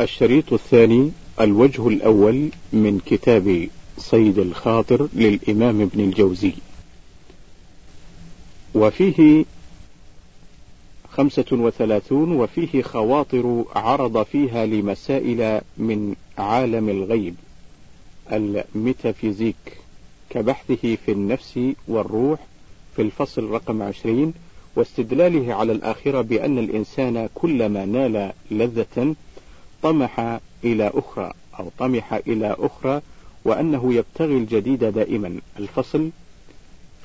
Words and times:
الشريط 0.00 0.52
الثاني 0.52 1.10
الوجه 1.40 1.88
الأول 1.88 2.48
من 2.72 3.00
كتاب 3.06 3.68
صيد 3.98 4.38
الخاطر 4.38 5.08
للإمام 5.14 5.80
ابن 5.80 6.00
الجوزي. 6.00 6.52
وفيه 8.74 9.44
خمسة 11.10 11.44
وثلاثون 11.52 12.32
وفيه 12.32 12.82
خواطر 12.82 13.64
عرض 13.76 14.22
فيها 14.22 14.66
لمسائل 14.66 15.60
من 15.78 16.14
عالم 16.38 16.88
الغيب 16.88 17.34
الميتافيزيك 18.32 19.56
كبحثه 20.30 20.96
في 21.06 21.12
النفس 21.12 21.60
والروح 21.88 22.38
في 22.96 23.02
الفصل 23.02 23.44
رقم 23.44 23.82
عشرين 23.82 24.32
واستدلاله 24.76 25.54
على 25.54 25.72
الآخرة 25.72 26.20
بأن 26.20 26.58
الإنسان 26.58 27.28
كلما 27.34 27.84
نال 27.84 28.32
لذة 28.50 29.14
طمح 29.82 30.40
إلى 30.64 30.92
أخرى 30.94 31.32
أو 31.58 31.70
طمح 31.78 32.14
إلى 32.14 32.56
أخرى 32.58 33.00
وأنه 33.44 33.94
يبتغي 33.94 34.36
الجديد 34.38 34.84
دائما. 34.84 35.40
الفصل 35.58 36.10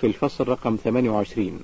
في 0.01 0.07
الفصل 0.07 0.47
رقم 0.47 0.77
28 0.83 1.59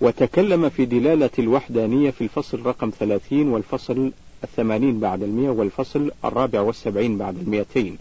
وتكلم 0.00 0.68
في 0.68 0.84
دلالة 0.84 1.30
الوحدانية 1.38 2.10
في 2.10 2.20
الفصل 2.20 2.62
رقم 2.66 2.90
30 2.98 3.48
والفصل 3.48 4.12
الثمانين 4.44 5.00
بعد 5.00 5.22
المئة 5.22 5.48
والفصل 5.48 6.10
الرابع 6.24 6.60
والسبعين 6.60 7.18
بعد 7.18 7.38
المئتين. 7.38 7.98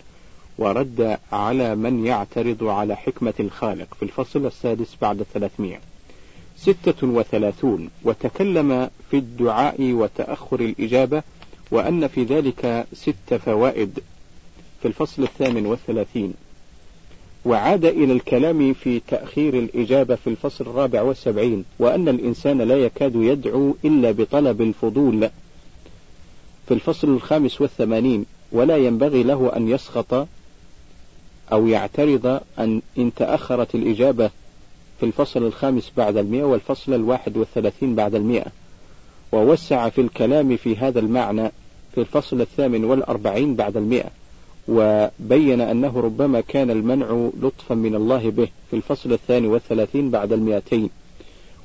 ورد 0.57 1.17
على 1.31 1.75
من 1.75 2.05
يعترض 2.05 2.63
على 2.63 2.95
حكمة 2.95 3.33
الخالق 3.39 3.93
في 3.99 4.03
الفصل 4.03 4.45
السادس 4.45 4.95
بعد 5.01 5.19
الثلاثمائة 5.19 5.79
ستة 6.57 7.07
وثلاثون. 7.07 7.89
وتكلم 8.03 8.89
في 9.11 9.17
الدعاء 9.17 9.91
وتأخر 9.91 10.59
الإجابة 10.59 11.23
وأن 11.71 12.07
في 12.07 12.23
ذلك 12.23 12.87
ست 12.93 13.33
فوائد 13.45 13.99
في 14.81 14.87
الفصل 14.87 15.23
الثامن 15.23 15.65
والثلاثين. 15.65 16.33
وعاد 17.45 17.85
إلى 17.85 18.13
الكلام 18.13 18.73
في 18.73 19.01
تأخير 19.07 19.53
الإجابة 19.53 20.15
في 20.15 20.29
الفصل 20.29 20.65
الرابع 20.67 21.01
والسبعين 21.01 21.65
وأن 21.79 22.09
الإنسان 22.09 22.61
لا 22.61 22.77
يكاد 22.77 23.15
يدعو 23.15 23.75
إلا 23.85 24.11
بطلب 24.11 24.61
الفضول 24.61 25.29
في 26.67 26.73
الفصل 26.73 27.07
الخامس 27.07 27.61
والثمانين 27.61 28.25
ولا 28.51 28.77
ينبغي 28.77 29.23
له 29.23 29.55
أن 29.55 29.69
يسخط 29.69 30.27
أو 31.51 31.67
يعترض 31.67 32.41
أن 32.59 32.81
إن 32.97 33.11
تأخرت 33.15 33.75
الإجابة 33.75 34.29
في 34.99 35.05
الفصل 35.05 35.43
الخامس 35.43 35.91
بعد 35.97 36.17
المئة 36.17 36.43
والفصل 36.43 36.93
الواحد 36.93 37.37
والثلاثين 37.37 37.95
بعد 37.95 38.15
المئة. 38.15 38.51
ووسع 39.31 39.89
في 39.89 40.01
الكلام 40.01 40.57
في 40.57 40.75
هذا 40.75 40.99
المعنى 40.99 41.51
في 41.95 42.01
الفصل 42.01 42.41
الثامن 42.41 42.83
والأربعين 42.83 43.55
بعد 43.55 43.77
المئة 43.77 44.09
وبين 44.67 45.61
أنه 45.61 45.99
ربما 45.99 46.41
كان 46.41 46.71
المنع 46.71 47.29
لطفا 47.41 47.75
من 47.75 47.95
الله 47.95 48.29
به 48.29 48.47
في 48.69 48.75
الفصل 48.75 49.13
الثاني 49.13 49.47
والثلاثين 49.47 50.09
بعد 50.09 50.33
المئتين. 50.33 50.89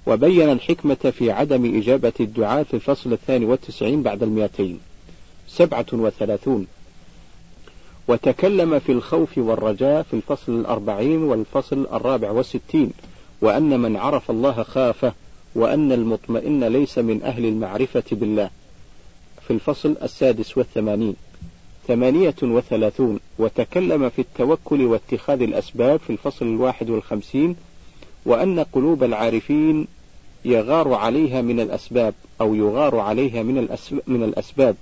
وبين 0.07 0.53
الحكمة 0.53 1.13
في 1.19 1.31
عدم 1.31 1.77
إجابة 1.79 2.13
الدعاء 2.21 2.63
في 2.63 2.75
الفصل 2.75 3.13
الثاني 3.13 3.45
والتسعين 3.45 4.03
بعد 4.03 4.23
المئتين. 4.23 4.81
سبعة 5.49 5.87
وثلاثون. 5.93 6.67
وتكلم 8.09 8.79
في 8.79 8.93
الخوف 8.93 9.39
والرجاء 9.39 10.03
في 10.03 10.15
الفصل 10.15 10.61
الأربعين 10.61 11.23
والفصل 11.23 11.87
الرابع 11.93 12.31
والستين 12.31 12.91
وأن 13.41 13.81
من 13.81 13.97
عرف 13.97 14.31
الله 14.31 14.63
خافه 14.63 15.13
وأن 15.55 15.93
المطمئن 15.93 16.65
ليس 16.65 16.99
من 16.99 17.23
أهل 17.23 17.45
المعرفة 17.45 18.05
بالله. 18.13 18.51
في 19.47 19.53
الفصل 19.53 19.97
السادس 20.03 20.59
والثمانين. 20.59 21.17
ثمانية 21.89 22.35
وثلاثون. 22.43 23.21
وتكلم 23.39 24.09
في 24.09 24.19
التوكل 24.19 24.83
واتخاذ 24.83 25.43
الأسباب 25.43 26.01
في 26.01 26.11
الفصل 26.11 26.47
الواحد 26.47 26.91
والخمسين. 26.91 27.57
وأن 28.27 28.61
قلوب 28.61 29.05
العارفين 29.05 29.87
يغار 30.45 30.95
عليها 30.95 31.43
من 31.43 31.61
الأسباب 31.61 32.15
أو 32.41 32.55
يغار 32.55 32.99
عليها 32.99 33.43
من, 33.43 33.69
من 34.07 34.23
الأسباب. 34.23 34.77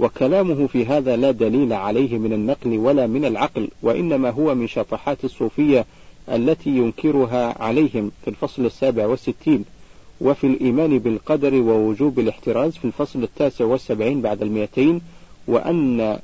وكلامه 0.00 0.66
في 0.66 0.86
هذا 0.86 1.16
لا 1.16 1.30
دليل 1.30 1.72
عليه 1.72 2.18
من 2.18 2.32
النقل 2.32 2.78
ولا 2.78 3.06
من 3.06 3.24
العقل 3.24 3.68
وإنما 3.82 4.30
هو 4.30 4.54
من 4.54 4.68
شطحات 4.68 5.24
الصوفية 5.24 5.86
التي 6.28 6.70
ينكرها 6.70 7.62
عليهم. 7.62 8.10
في 8.24 8.30
الفصل 8.30 8.66
السابع 8.66 9.06
والستين. 9.06 9.64
وفي 10.20 10.46
الإيمان 10.46 10.98
بالقدر 10.98 11.54
ووجوب 11.54 12.18
الاحتراز 12.18 12.72
في 12.72 12.84
الفصل 12.84 13.22
التاسع 13.22 13.64
والسبعين 13.64 14.20
بعد 14.22 14.42
المئتين 14.42 15.00
وأن 15.48 16.18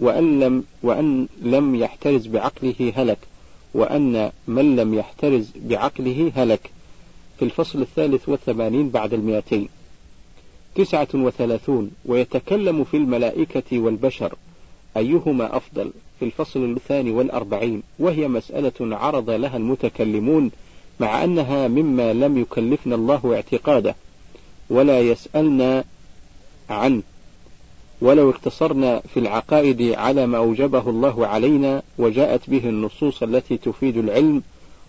وأن 0.00 0.40
لم 0.40 0.64
وأن 0.82 1.28
لم 1.42 1.74
يحترز 1.74 2.26
بعقله 2.26 2.92
هلك 2.96 3.18
وأن 3.74 4.32
من 4.48 4.76
لم 4.76 4.94
يحترز 4.94 5.50
بعقله 5.56 6.32
هلك 6.36 6.70
في 7.38 7.44
الفصل 7.44 7.80
الثالث 7.82 8.28
والثمانين 8.28 8.88
بعد 8.88 9.14
المئتين. 9.14 9.68
تسعة 10.74 11.08
وثلاثون. 11.14 11.90
ويتكلم 12.06 12.84
في 12.84 12.96
الملائكة 12.96 13.78
والبشر 13.78 14.34
أيهما 14.96 15.56
أفضل 15.56 15.90
في 16.18 16.24
الفصل 16.24 16.64
الثاني 16.64 17.10
والأربعين؟ 17.10 17.82
وهي 17.98 18.28
مسألة 18.28 18.96
عرض 18.96 19.30
لها 19.30 19.56
المتكلمون 19.56 20.50
مع 21.00 21.24
أنها 21.24 21.68
مما 21.68 22.12
لم 22.12 22.38
يكلفنا 22.38 22.94
الله 22.94 23.34
اعتقاده 23.34 23.94
ولا 24.70 25.00
يسألنا 25.00 25.84
عنه. 26.70 27.02
ولو 28.00 28.30
اقتصرنا 28.30 29.02
في 29.14 29.20
العقائد 29.20 29.82
على 29.82 30.26
ما 30.26 30.38
أوجبه 30.38 30.90
الله 30.90 31.26
علينا 31.26 31.82
وجاءت 31.98 32.50
به 32.50 32.68
النصوص 32.68 33.22
التي 33.22 33.56
تفيد 33.56 33.96
العلم 33.96 34.42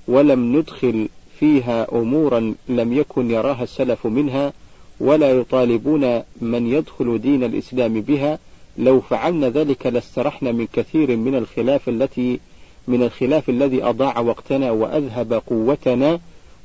ولم 0.08 0.58
ندخل 0.58 1.09
فيها 1.40 1.88
أمورا 1.92 2.53
لم 2.69 2.94
يكن 2.94 3.31
يراها 3.31 3.64
السلف 3.64 4.08
منها 4.08 4.53
ولا 5.00 5.31
يطالبون 5.31 6.24
من 6.42 6.68
يدخل 6.68 7.22
دين 7.22 7.44
الإسلام 7.44 8.02
بها 8.02 8.40
لو 8.78 9.02
فعلنا 9.02 9.50
ذلك 9.50 9.88
لاسترحنا 9.88 10.52
من 10.52 10.68
كثير 10.74 11.18
من 11.18 11.36
الخلاف 11.36 11.90
التي 11.90 12.40
من 12.89 13.03
الخلاف 13.03 13.50
الذي 13.50 13.83
أضاع 13.83 14.19
وقتنا 14.19 14.72
وأذهب 14.72 15.33
قوتنا 15.33 16.19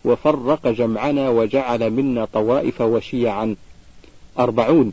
وفرق 0.04 0.68
جمعنا 0.68 1.28
وجعل 1.28 1.90
منا 1.90 2.24
طوائف 2.24 2.80
وشيعا. 2.80 3.56
أربعون. 4.38 4.92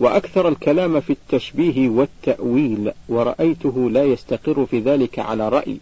وأكثر 0.00 0.48
الكلام 0.48 1.00
في 1.00 1.10
التشبيه 1.10 1.88
والتأويل 1.88 2.92
ورأيته 3.08 3.90
لا 3.90 4.04
يستقر 4.04 4.66
في 4.66 4.78
ذلك 4.80 5.18
على 5.18 5.48
رأي 5.48 5.76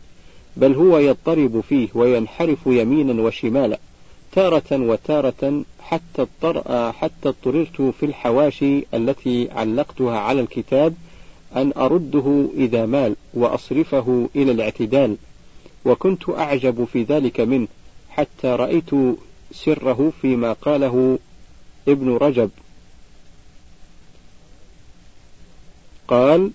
بل 0.57 0.75
هو 0.75 0.99
يضطرب 0.99 1.61
فيه 1.69 1.89
وينحرف 1.95 2.59
يمينا 2.67 3.23
وشمالا 3.23 3.79
تارة 4.33 4.65
وتارة 4.73 5.63
حتى 5.81 6.27
حتى 6.93 7.29
اضطررت 7.29 7.83
في 8.01 8.07
الحواشي 8.07 8.85
التي 8.95 9.49
علقتها 9.51 10.19
على 10.19 10.41
الكتاب 10.41 10.95
أن 11.57 11.73
أرده 11.77 12.49
إذا 12.57 12.87
مال 12.87 13.17
وأصرفه 13.35 14.29
إلى 14.37 14.53
الاعتدال 14.53 15.17
وكنت 15.85 16.29
أعجب 16.29 16.85
في 16.93 17.03
ذلك 17.03 17.41
منه 17.41 17.69
حتى 18.11 18.49
رأيت 18.49 18.91
سره 19.53 20.13
فيما 20.23 20.53
قاله 20.53 21.19
ابن 21.89 22.17
رجب. 22.17 22.51
قال 26.09 26.51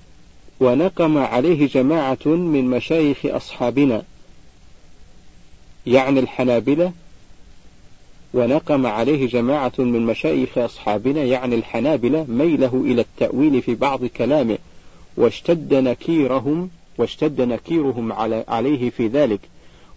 ونقم 0.59 1.17
عليه 1.17 1.67
جماعة 1.67 2.25
من 2.25 2.65
مشايخ 2.65 3.17
أصحابنا 3.25 4.03
يعني 5.87 6.19
الحنابلة 6.19 6.91
ونقم 8.33 8.85
عليه 8.85 9.27
جماعة 9.27 9.73
من 9.77 10.05
مشايخ 10.05 10.57
أصحابنا 10.57 11.23
يعني 11.23 11.55
الحنابلة 11.55 12.25
ميله 12.29 12.83
إلى 12.85 13.01
التأويل 13.01 13.61
في 13.61 13.75
بعض 13.75 14.05
كلامه 14.05 14.57
واشتد 15.17 15.73
نكيرهم 15.73 16.69
واشتد 16.97 17.41
نكيرهم 17.41 18.13
عليه 18.47 18.89
في 18.89 19.07
ذلك. 19.07 19.39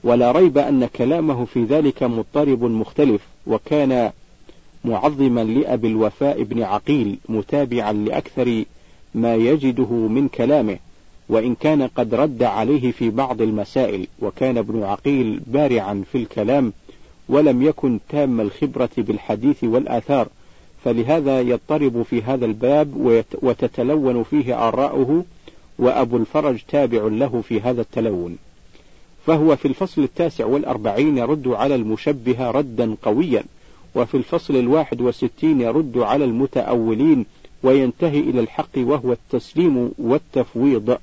ولا 0.05 0.33
ريب 0.33 0.59
أن 0.59 0.87
كلامه 0.87 1.45
في 1.45 1.65
ذلك 1.65 2.03
مضطرب 2.03 2.65
مختلف 2.65 3.21
وكان 3.47 4.11
معظما 4.85 5.45
لأبي 5.45 5.89
الوفاء 5.89 6.43
بن 6.43 6.63
عقيل 6.63 7.19
متابعا 7.29 7.93
لأكثر 7.93 8.65
ما 9.15 9.35
يجده 9.35 9.93
من 9.93 10.29
كلامه. 10.29 10.79
وإن 11.29 11.55
كان 11.55 11.83
قد 11.83 12.15
رد 12.15 12.43
عليه 12.43 12.93
في 12.93 13.11
بعض 13.11 13.43
المسائل 13.43 14.07
وكان 14.23 14.59
ابن 14.59 14.83
عقيل 14.83 15.41
بارعا 15.47 16.05
في 16.13 16.19
الكلام 16.19 16.73
ولم 17.29 17.63
يكن 17.63 17.99
تام 18.09 18.41
الخبرة 18.41 18.91
بالحديث 18.97 19.65
والآثار. 19.65 20.29
فلهذا 20.85 21.41
يضطرب 21.41 22.03
في 22.03 22.23
هذا 22.23 22.45
الباب 22.45 23.23
وتتلون 23.43 24.23
فيه 24.23 24.69
آراؤه 24.69 25.25
وأبو 25.79 26.17
الفرج 26.17 26.61
تابع 26.69 27.03
له 27.03 27.41
في 27.49 27.61
هذا 27.61 27.81
التلون. 27.81 28.37
فهو 29.27 29.57
في 29.57 29.69
الفصل 29.69 30.03
التاسع 30.03 30.47
والأربعين 30.47 31.19
يرد 31.19 31.49
على 31.49 31.75
المشبهة 31.75 32.51
ردا 32.51 32.97
قويا 33.03 33.45
وفي 33.95 34.17
الفصل 34.17 34.57
الواحد 34.57 35.01
والستين 35.01 35.61
يرد 35.61 35.99
على 35.99 36.25
المتأولين 36.25 37.27
وينتهي 37.63 38.21
إلى 38.21 38.41
الحق 38.41 38.79
وهو 38.79 39.13
التسليم 39.13 39.93
والتفويض. 39.99 40.99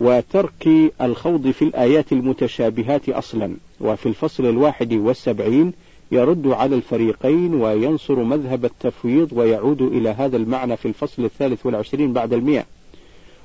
وترك 0.00 0.68
الخوض 1.02 1.50
في 1.50 1.62
الآيات 1.62 2.12
المتشابهات 2.12 3.08
أصلا. 3.08 3.56
وفي 3.80 4.06
الفصل 4.06 4.46
الواحد 4.46 4.92
والسبعين 4.92 5.72
يرد 6.12 6.46
على 6.46 6.76
الفريقين 6.76 7.54
وينصر 7.54 8.22
مذهب 8.22 8.64
التفويض 8.64 9.28
ويعود 9.32 9.82
إلى 9.82 10.08
هذا 10.08 10.36
المعنى 10.36 10.76
في 10.76 10.88
الفصل 10.88 11.24
الثالث 11.24 11.66
والعشرين 11.66 12.12
بعد 12.12 12.32
المئة. 12.32 12.64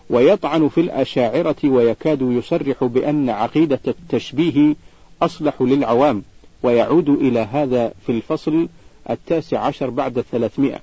ويطعن 0.09 0.69
في 0.69 0.81
الأشاعرة 0.81 1.55
ويكاد 1.63 2.21
يصرح 2.21 2.83
بأن 2.83 3.29
عقيدة 3.29 3.79
التشبيه 3.87 4.75
أصلح 5.21 5.61
للعوام 5.61 6.23
ويعود 6.63 7.09
إلى 7.09 7.39
هذا 7.39 7.93
في 8.05 8.11
الفصل 8.11 8.67
التاسع 9.09 9.59
عشر 9.59 9.89
بعد 9.89 10.17
الثلاثمائة. 10.17 10.79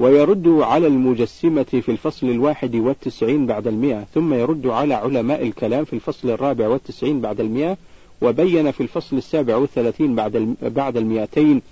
ويرد 0.00 0.48
على 0.48 0.86
المجسمة 0.86 1.62
في 1.62 1.88
الفصل 1.88 2.30
الواحد 2.30 2.74
والتسعين 2.76 3.46
بعد 3.46 3.66
المئة 3.66 4.04
ثم 4.14 4.34
يرد 4.34 4.66
على 4.66 4.94
علماء 4.94 5.42
الكلام 5.42 5.84
في 5.84 5.92
الفصل 5.92 6.30
الرابع 6.30 6.68
والتسعين 6.68 7.20
بعد 7.20 7.40
المئة 7.40 7.76
وبين 8.22 8.70
في 8.70 8.80
الفصل 8.80 9.16
السابع 9.16 9.56
والثلاثين 9.56 10.14
بعد 10.14 10.54
بعد 10.62 10.96
المئتين 10.96 11.62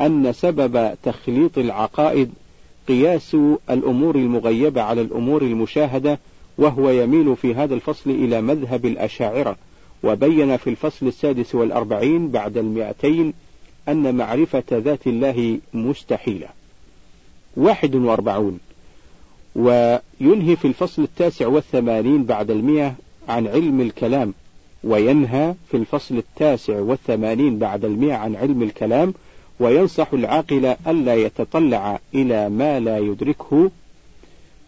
أن 0.00 0.32
سبب 0.32 0.94
تخليط 1.02 1.58
العقائد 1.58 2.30
قياس 2.88 3.36
الأمور 3.70 4.16
المغيبة 4.16 4.82
على 4.82 5.00
الأمور 5.00 5.42
المشاهدة 5.42 6.18
وهو 6.58 6.90
يميل 6.90 7.36
في 7.36 7.54
هذا 7.54 7.74
الفصل 7.74 8.10
إلى 8.10 8.40
مذهب 8.40 8.86
الأشاعرة. 8.86 9.56
وبين 10.02 10.56
في 10.56 10.70
الفصل 10.70 11.06
السادس 11.06 11.54
والأربعين 11.54 12.28
بعد 12.28 12.56
المئتين 12.56 13.32
أن 13.88 14.14
معرفة 14.14 14.62
ذات 14.72 15.06
الله 15.06 15.58
مستحيلة. 15.74 16.48
واحد 17.56 17.94
وأربعون. 17.94 18.58
وينهي 19.56 20.56
في 20.56 20.64
الفصل 20.64 21.02
التاسع 21.02 21.46
والثمانين 21.46 22.24
بعد 22.24 22.50
المئة 22.50 22.94
عن 23.28 23.46
علم 23.46 23.80
الكلام 23.80 24.34
وينهى 24.84 25.54
في 25.70 25.76
الفصل 25.76 26.16
التاسع 26.16 26.80
والثمانين 26.80 27.58
بعد 27.58 27.84
المئة 27.84 28.14
عن 28.14 28.36
علم 28.36 28.62
الكلام 28.62 29.14
وينصح 29.60 30.12
العاقل 30.12 30.74
ألا 30.86 31.14
يتطلع 31.14 32.00
إلى 32.14 32.48
ما 32.48 32.80
لا 32.80 32.98
يدركه 32.98 33.70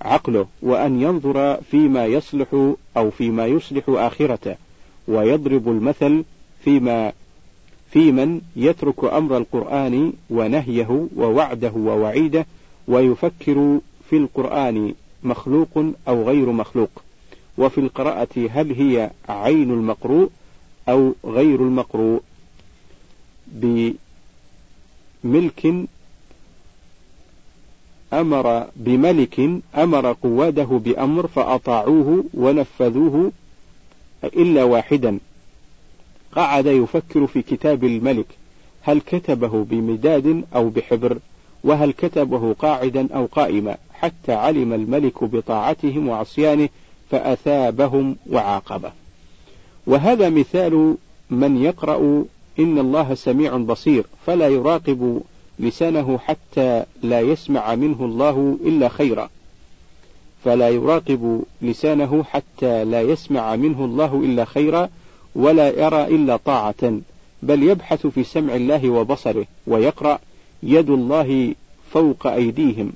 عقله 0.02 0.46
وأن 0.62 1.02
ينظر 1.02 1.56
فيما 1.70 2.06
يصلح 2.06 2.74
أو 2.96 3.10
فيما 3.10 3.46
يصلح 3.46 3.84
آخرته 3.88 4.56
ويضرب 5.08 5.68
المثل 5.68 6.24
فيما 6.64 7.12
في 7.90 8.12
من 8.12 8.40
يترك 8.56 9.04
أمر 9.04 9.36
القرآن 9.36 10.12
ونهيه 10.30 11.06
ووعده 11.16 11.72
ووعيده 11.76 12.46
ويفكر 12.88 13.78
في 14.10 14.16
القرآن 14.16 14.94
مخلوق 15.22 15.84
أو 16.08 16.22
غير 16.22 16.52
مخلوق. 16.52 17.03
وفي 17.58 17.78
القراءة 17.78 18.48
هل 18.50 18.72
هي 18.72 19.10
عين 19.28 19.70
المقروء 19.70 20.30
أو 20.88 21.14
غير 21.24 21.60
المقروء 21.60 22.22
بملك 23.46 23.96
أمر 28.12 28.66
بملك 28.76 29.40
أمر 29.76 30.12
قواده 30.12 30.64
بأمر 30.64 31.26
فأطاعوه 31.26 32.24
ونفذوه 32.34 33.32
إلا 34.24 34.64
واحدا. 34.64 35.18
قعد 36.32 36.66
يفكر 36.66 37.26
في 37.26 37.42
كتاب 37.42 37.84
الملك 37.84 38.26
هل 38.82 39.00
كتبه 39.00 39.64
بمداد 39.64 40.44
أو 40.54 40.68
بحبر؟ 40.68 41.18
وهل 41.64 41.92
كتبه 41.92 42.54
قاعدا 42.54 43.14
أو 43.14 43.26
قائما؟ 43.26 43.76
حتى 43.92 44.32
علم 44.32 44.72
الملك 44.72 45.24
بطاعتهم 45.24 46.08
وعصيانه 46.08 46.68
فأثابهم 47.10 48.16
وعاقبه. 48.30 48.92
وهذا 49.86 50.28
مثال 50.28 50.96
من 51.30 51.62
يقرأ 51.62 52.24
إن 52.58 52.78
الله 52.78 53.14
سميع 53.14 53.56
بصير 53.56 54.06
فلا 54.26 54.48
يراقب 54.48 55.22
لسانه 55.58 56.18
حتى 56.18 56.84
لا 57.02 57.20
يسمع 57.20 57.74
منه 57.74 58.04
الله 58.04 58.58
إلا 58.64 58.88
خيرا. 58.88 59.30
فلا 60.44 60.68
يراقب 60.68 61.42
لسانه 61.62 62.24
حتى 62.24 62.84
لا 62.84 63.02
يسمع 63.02 63.56
منه 63.56 63.84
الله 63.84 64.22
إلا 64.24 64.44
خيرا 64.44 64.88
ولا 65.34 65.68
يرى 65.68 66.04
إلا 66.06 66.36
طاعة 66.36 67.00
بل 67.42 67.62
يبحث 67.62 68.06
في 68.06 68.24
سمع 68.24 68.54
الله 68.54 68.90
وبصره 68.90 69.46
ويقرأ 69.66 70.18
يد 70.62 70.90
الله 70.90 71.54
فوق 71.90 72.26
أيديهم 72.26 72.92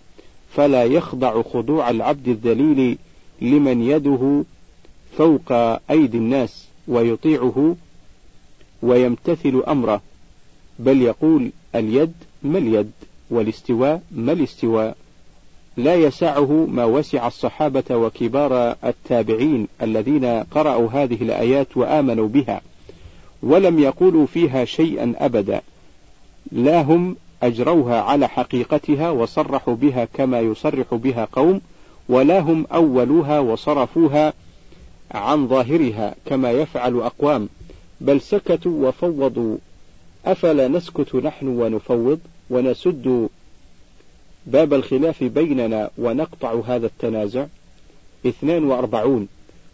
فلا 0.50 0.84
يخضع 0.84 1.42
خضوع 1.42 1.90
العبد 1.90 2.28
الذليل 2.28 2.98
لمن 3.42 3.82
يده 3.82 4.44
فوق 5.16 5.52
أيدي 5.90 6.18
الناس 6.18 6.68
ويطيعه 6.88 7.76
ويمتثل 8.82 9.62
أمره 9.68 10.00
بل 10.78 11.02
يقول 11.02 11.50
اليد 11.74 12.12
ما 12.42 12.58
اليد 12.58 12.90
والاستواء 13.30 14.02
ما 14.12 14.32
الاستواء. 14.32 14.96
لا 15.76 15.94
يسعه 15.94 16.66
ما 16.66 16.84
وسع 16.84 17.26
الصحابة 17.26 17.96
وكبار 17.96 18.76
التابعين 18.84 19.68
الذين 19.82 20.24
قرأوا 20.24 20.88
هذه 20.90 21.22
الآيات 21.22 21.76
وآمنوا 21.76 22.28
بها 22.28 22.60
ولم 23.42 23.78
يقولوا 23.78 24.26
فيها 24.26 24.64
شيئا 24.64 25.14
أبدا 25.18 25.60
لا 26.52 26.82
هم 26.82 27.16
أجروها 27.42 28.00
على 28.00 28.28
حقيقتها 28.28 29.10
وصرحوا 29.10 29.74
بها 29.74 30.04
كما 30.04 30.40
يصرح 30.40 30.94
بها 30.94 31.28
قوم 31.32 31.60
ولا 32.08 32.40
هم 32.40 32.66
أولوها 32.72 33.38
وصرفوها 33.38 34.32
عن 35.10 35.48
ظاهرها 35.48 36.14
كما 36.26 36.50
يفعل 36.50 37.00
أقوام. 37.00 37.48
بل 38.00 38.20
سكتوا 38.20 38.88
وفوضوا. 38.88 39.56
أفلا 40.26 40.68
نسكت 40.68 41.14
نحن 41.14 41.48
ونفوض 41.48 42.20
ونسد 42.50 43.28
باب 44.46 44.74
الخلاف 44.74 45.24
بيننا 45.24 45.90
ونقطع 45.98 46.60
هذا 46.66 46.86
التنازع؟ 46.86 47.46
اثنان 48.26 48.64
وأربعون. 48.64 49.28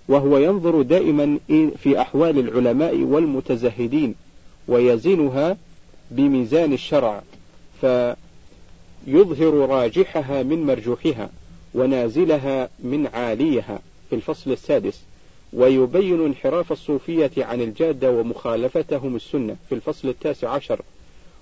وهو 0.08 0.38
ينظر 0.38 0.82
دائما 0.82 1.38
في 1.78 2.00
أحوال 2.00 2.38
العلماء 2.38 2.96
والمتزهدين 2.96 4.14
ويزنها 4.68 5.56
بميزان 6.10 6.72
الشرع 6.72 7.22
فيظهر 7.80 9.54
راجحها 9.54 10.42
من 10.42 10.66
مرجوحها. 10.66 11.30
ونازلها 11.74 12.68
من 12.84 13.06
عاليها 13.06 13.80
في 14.10 14.16
الفصل 14.16 14.52
السادس 14.52 15.00
ويبين 15.52 16.24
انحراف 16.24 16.72
الصوفية 16.72 17.30
عن 17.38 17.60
الجادة 17.60 18.10
ومخالفتهم 18.10 19.16
السنة 19.16 19.56
في 19.68 19.74
الفصل 19.74 20.08
التاسع 20.08 20.50
عشر 20.50 20.80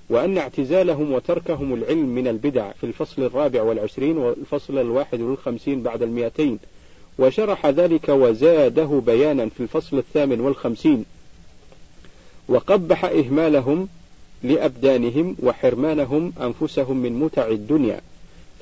وأن 0.08 0.38
اعتزالهم 0.38 1.12
وتركهم 1.12 1.74
العلم 1.74 2.06
من 2.06 2.28
البدع 2.28 2.72
في 2.72 2.84
الفصل 2.84 3.22
الرابع 3.22 3.62
والعشرين 3.62 4.18
والفصل 4.18 4.78
الواحد 4.78 5.20
والخمسين 5.20 5.82
بعد 5.82 6.02
المئتين 6.02 6.58
وشرح 7.18 7.66
ذلك 7.66 8.08
وزاده 8.08 9.02
بيانا 9.06 9.48
في 9.48 9.60
الفصل 9.60 9.98
الثامن 9.98 10.40
والخمسين 10.40 11.04
وقبح 12.48 13.04
إهمالهم 13.04 13.88
لأبدانهم 14.42 15.36
وحرمانهم 15.42 16.32
أنفسهم 16.40 16.96
من 16.96 17.12
متع 17.12 17.46
الدنيا. 17.46 18.00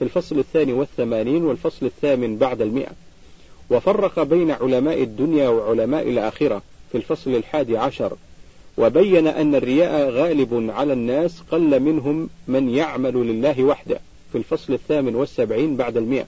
في 0.01 0.07
الفصل 0.07 0.39
الثاني 0.39 0.73
والثمانين 0.73 1.45
والفصل 1.45 1.87
الثامن 1.87 2.37
بعد 2.37 2.63
المئة. 2.63 2.91
وفرق 3.71 4.23
بين 4.23 4.51
علماء 4.51 5.03
الدنيا 5.03 5.49
وعلماء 5.49 6.09
الآخرة 6.09 6.63
في 6.93 6.99
الفصل 6.99 7.35
الحادي 7.35 7.79
عشر 7.79 8.13
وبين 8.79 9.27
أن 9.27 9.55
الرياء 9.55 10.11
غالب 10.11 10.71
على 10.71 10.93
الناس 10.93 11.41
قل 11.51 11.81
منهم 11.81 12.29
من 12.49 12.69
يعمل 12.69 13.15
لله 13.15 13.65
وحده 13.65 14.01
في 14.33 14.39
الفصل 14.39 14.73
الثامن 14.73 15.15
والسبعين 15.15 15.77
بعد 15.77 15.97
المئة 15.97 16.25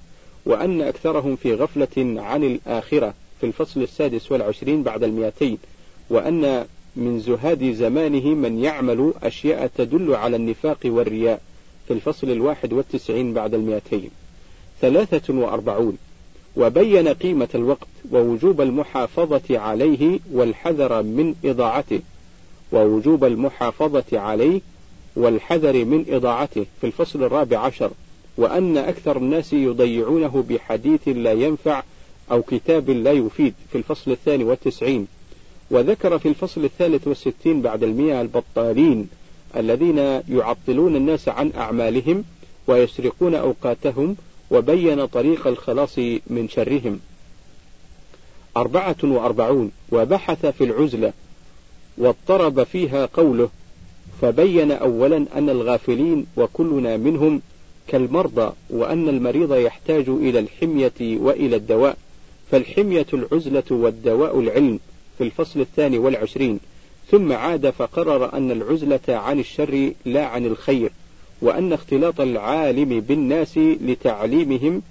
وأن 0.47 0.83
أكثرهم 0.83 1.37
في 1.37 1.55
غفلة 1.55 2.23
عن 2.23 2.45
الآخرة 2.45 3.15
في 3.41 3.47
الفصل 3.47 3.83
السادس 3.83 4.33
والعشرين 4.33 4.83
بعد 4.83 5.05
المئتين 5.05 5.59
وأن 6.11 6.67
من 6.97 7.21
زهاد 7.21 7.73
زمانه 7.73 8.29
من 8.29 8.65
يعمل 8.65 9.13
أشياء 9.23 9.71
تدل 9.77 10.15
على 10.15 10.37
النفاق 10.37 10.79
والرياء. 10.85 11.41
في 11.89 11.93
الفصل 11.95 12.31
الواحد 12.31 12.73
والتسعين 12.73 13.35
بعد 13.35 13.55
المئتين. 13.55 14.11
ثلاثة 14.81 15.35
وأربعون. 15.35 15.99
وبين 16.57 17.09
قيمة 17.09 17.49
الوقت 17.55 17.89
ووجوب 18.13 18.61
المحافظة 18.61 19.59
عليه 19.59 20.21
والحذر 20.33 21.03
من 21.03 21.35
إضاعته. 21.45 22.01
ووجوب 22.73 23.25
المحافظة 23.25 24.19
عليه 24.19 24.61
والحذر 25.17 25.85
من 25.85 26.05
إضاعته. 26.09 26.67
في 26.81 26.87
الفصل 26.87 27.23
الرابع 27.23 27.59
عشر. 27.59 27.91
وأن 28.37 28.77
أكثر 28.77 29.17
الناس 29.17 29.53
يضيعونه 29.53 30.45
بحديث 30.49 31.09
لا 31.09 31.33
ينفع 31.33 31.83
أو 32.31 32.43
كتاب 32.43 32.91
لا 32.91 33.13
يفيد. 33.13 33.55
في 33.73 33.79
الفصل 33.79 34.11
الثاني 34.11 34.45
والتسعين. 34.45 35.07
وذكر 35.71 36.19
في 36.19 36.29
الفصل 36.29 36.65
الثالث 36.65 37.09
والستين 37.09 37.63
بعد 37.63 37.83
المئة 37.83 38.21
البطالين 38.21 39.09
الذين 39.57 39.99
يعطلون 40.29 40.97
الناس 40.97 41.29
عن 41.29 41.53
أعمالهم 41.57 42.25
ويسرقون 42.67 43.35
أوقاتهم 43.35 44.17
وبين 44.51 45.07
طريق 45.07 45.47
الخلاص 45.47 45.99
من 46.27 46.49
شرهم. 46.49 47.01
أربعة 48.57 48.97
وأربعون 49.03 49.71
وبحث 49.93 50.47
في 50.47 50.65
العزلة 50.65 51.13
واضطرب 51.99 52.63
فيها 52.63 53.07
قوله 53.07 53.49
فبين 54.23 54.73
أولا 54.73 55.17
أن 55.17 55.51
الغافلين 55.51 56.27
وكلنا 56.37 56.97
منهم 56.97 57.43
كالمرضى 57.89 58.53
وأن 58.71 59.09
المريض 59.09 59.55
يحتاج 59.55 60.09
إلى 60.09 60.39
الحمية 60.39 60.93
وإلى 61.01 61.57
الدواء 61.57 61.97
فالحمية 62.51 63.07
العزلة 63.15 63.63
والدواء 63.71 64.41
العلم 64.41 64.81
في 65.19 65.25
الفصل 65.25 65.61
الثاني 65.61 65.99
والعشرين. 65.99 66.61
ثم 67.13 67.33
عاد 67.33 67.71
فقرر 67.71 68.33
أن 68.33 68.51
العزلة 68.51 69.01
عن 69.09 69.39
الشر 69.39 69.93
لا 70.05 70.27
عن 70.27 70.47
الخير 70.47 70.91
وأن 71.43 71.73
اختلاط 71.73 72.21
العالم 72.21 73.01
بالناس 73.01 73.59
لتعليمهم 73.59 74.83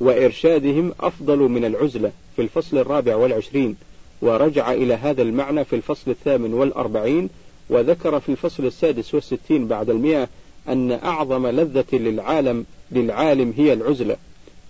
وإرشادهم 0.00 0.92
أفضل 1.00 1.38
من 1.38 1.64
العزلة 1.64 2.12
في 2.36 2.42
الفصل 2.42 2.78
الرابع 2.78 3.16
والعشرين. 3.16 3.76
ورجع 4.22 4.72
إلى 4.72 4.94
هذا 4.94 5.22
المعنى 5.22 5.64
في 5.64 5.76
الفصل 5.76 6.10
الثامن 6.10 6.54
والأربعين 6.54 7.28
وذكر 7.70 8.20
في 8.20 8.28
الفصل 8.28 8.66
السادس 8.66 9.14
والستين 9.14 9.66
بعد 9.66 9.90
المئة 9.90 10.28
أن 10.68 10.92
أعظم 10.92 11.46
لذة 11.46 11.84
للعالم 11.92 12.64
للعالم 12.92 13.54
هي 13.56 13.72
العزلة. 13.72 14.16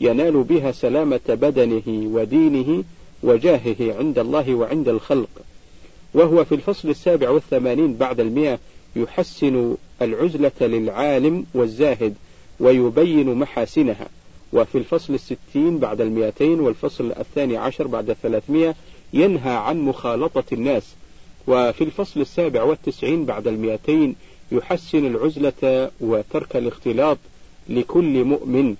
ينال 0.01 0.43
بها 0.43 0.73
سلامة 0.73 1.21
بدنه 1.29 1.83
ودينه 1.87 2.85
وجاهه 3.23 3.97
عند 3.99 4.19
الله 4.19 4.55
وعند 4.55 4.89
الخلق. 4.89 5.29
وهو 6.17 6.45
في 6.45 6.55
الفصل 6.55 6.91
السابع 6.91 7.31
والثمانين 7.31 7.95
بعد 7.95 8.21
المئة 8.21 8.59
يحسن 8.97 9.77
العزلة 10.03 10.53
للعالم 10.61 11.47
والزاهد 11.55 12.15
ويبين 12.61 13.35
محاسنها. 13.35 14.09
وفي 14.53 14.79
الفصل 14.79 15.15
الستين 15.15 15.79
بعد 15.79 16.01
المئتين 16.01 16.61
والفصل 16.61 17.13
الثاني 17.13 17.57
عشر 17.57 17.87
بعد 17.87 18.11
الثلاثمائة 18.11 18.75
ينهى 19.13 19.53
عن 19.53 19.81
مخالطة 19.81 20.45
الناس. 20.53 20.95
وفي 21.47 21.85
الفصل 21.85 22.21
السابع 22.21 22.63
والتسعين 22.63 23.25
بعد 23.25 23.49
المئتين 23.49 24.17
يحسن 24.53 25.07
العزلة 25.07 25.91
وترك 26.01 26.57
الاختلاط 26.57 27.19
لكل 27.69 28.25
مؤمن. 28.25 28.77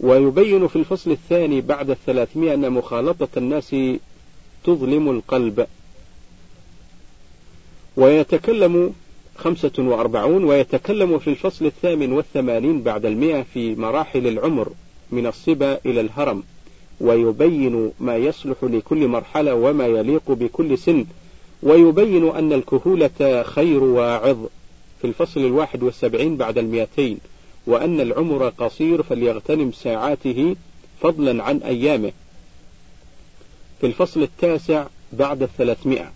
ويبين 0.00 0.68
في 0.68 0.76
الفصل 0.76 1.10
الثاني 1.10 1.60
بعد 1.60 1.90
الثلاثمائة 1.90 2.54
أن 2.54 2.72
مخالطة 2.72 3.28
الناس 3.36 3.76
تظلم 4.64 5.10
القلب. 5.10 5.66
ويتكلم 7.96 8.94
خمسة 9.36 9.72
وأربعون 9.78 10.44
ويتكلم 10.44 11.18
في 11.18 11.30
الفصل 11.30 11.66
الثامن 11.66 12.12
والثمانين 12.12 12.82
بعد 12.82 13.06
المئة 13.06 13.42
في 13.54 13.74
مراحل 13.74 14.26
العمر 14.26 14.72
من 15.10 15.26
الصبا 15.26 15.78
إلى 15.86 16.00
الهرم 16.00 16.42
ويبين 17.00 17.92
ما 18.00 18.16
يصلح 18.16 18.56
لكل 18.62 19.08
مرحلة 19.08 19.54
وما 19.54 19.86
يليق 19.86 20.22
بكل 20.32 20.78
سن 20.78 21.04
ويبين 21.62 22.28
أن 22.28 22.52
الكهولة 22.52 23.42
خير 23.42 23.84
واعظ 23.84 24.36
في 25.00 25.06
الفصل 25.06 25.40
الواحد 25.40 25.82
والسبعين 25.82 26.36
بعد 26.36 26.58
المئتين. 26.58 27.18
وأن 27.68 28.00
العمر 28.00 28.48
قصير 28.48 29.02
فليغتنم 29.02 29.72
ساعاته 29.72 30.56
فضلا 31.00 31.44
عن 31.44 31.56
أيامه. 31.56 32.12
في 33.80 33.86
الفصل 33.86 34.22
التاسع 34.22 34.86
بعد 35.12 35.42
الثلاثمائة. 35.42 36.12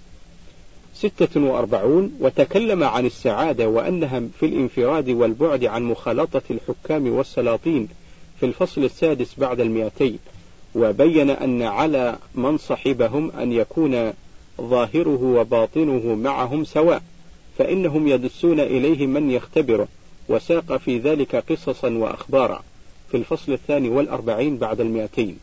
ستة 0.94 1.40
وأربعون 1.40 2.12
وتكلم 2.20 2.84
عن 2.84 3.06
السعادة 3.06 3.68
وأنها 3.68 4.22
في 4.40 4.46
الانفراد 4.46 5.10
والبعد 5.10 5.64
عن 5.64 5.82
مخالطة 5.82 6.42
الحكام 6.50 7.08
والسلاطين 7.08 7.88
في 8.40 8.46
الفصل 8.46 8.84
السادس 8.84 9.34
بعد 9.38 9.60
المئتين. 9.60 10.18
وبين 10.74 11.30
أن 11.30 11.62
على 11.62 12.18
من 12.34 12.58
صحبهم 12.58 13.30
أن 13.30 13.52
يكون 13.52 14.12
ظاهره 14.60 15.22
وباطنه 15.22 16.14
معهم 16.14 16.64
سواء 16.64 17.02
فإنهم 17.58 18.08
يدسون 18.08 18.60
إليه 18.60 19.06
من 19.06 19.30
يختبره. 19.30 19.88
وساق 20.28 20.76
في 20.76 20.98
ذلك 20.98 21.36
قصصا 21.36 21.90
وأخبارا 21.90 22.62
في 23.10 23.16
الفصل 23.16 23.52
الثاني 23.52 23.88
والأربعين 23.88 24.56
بعد 24.56 24.80
المئتين. 24.80 25.38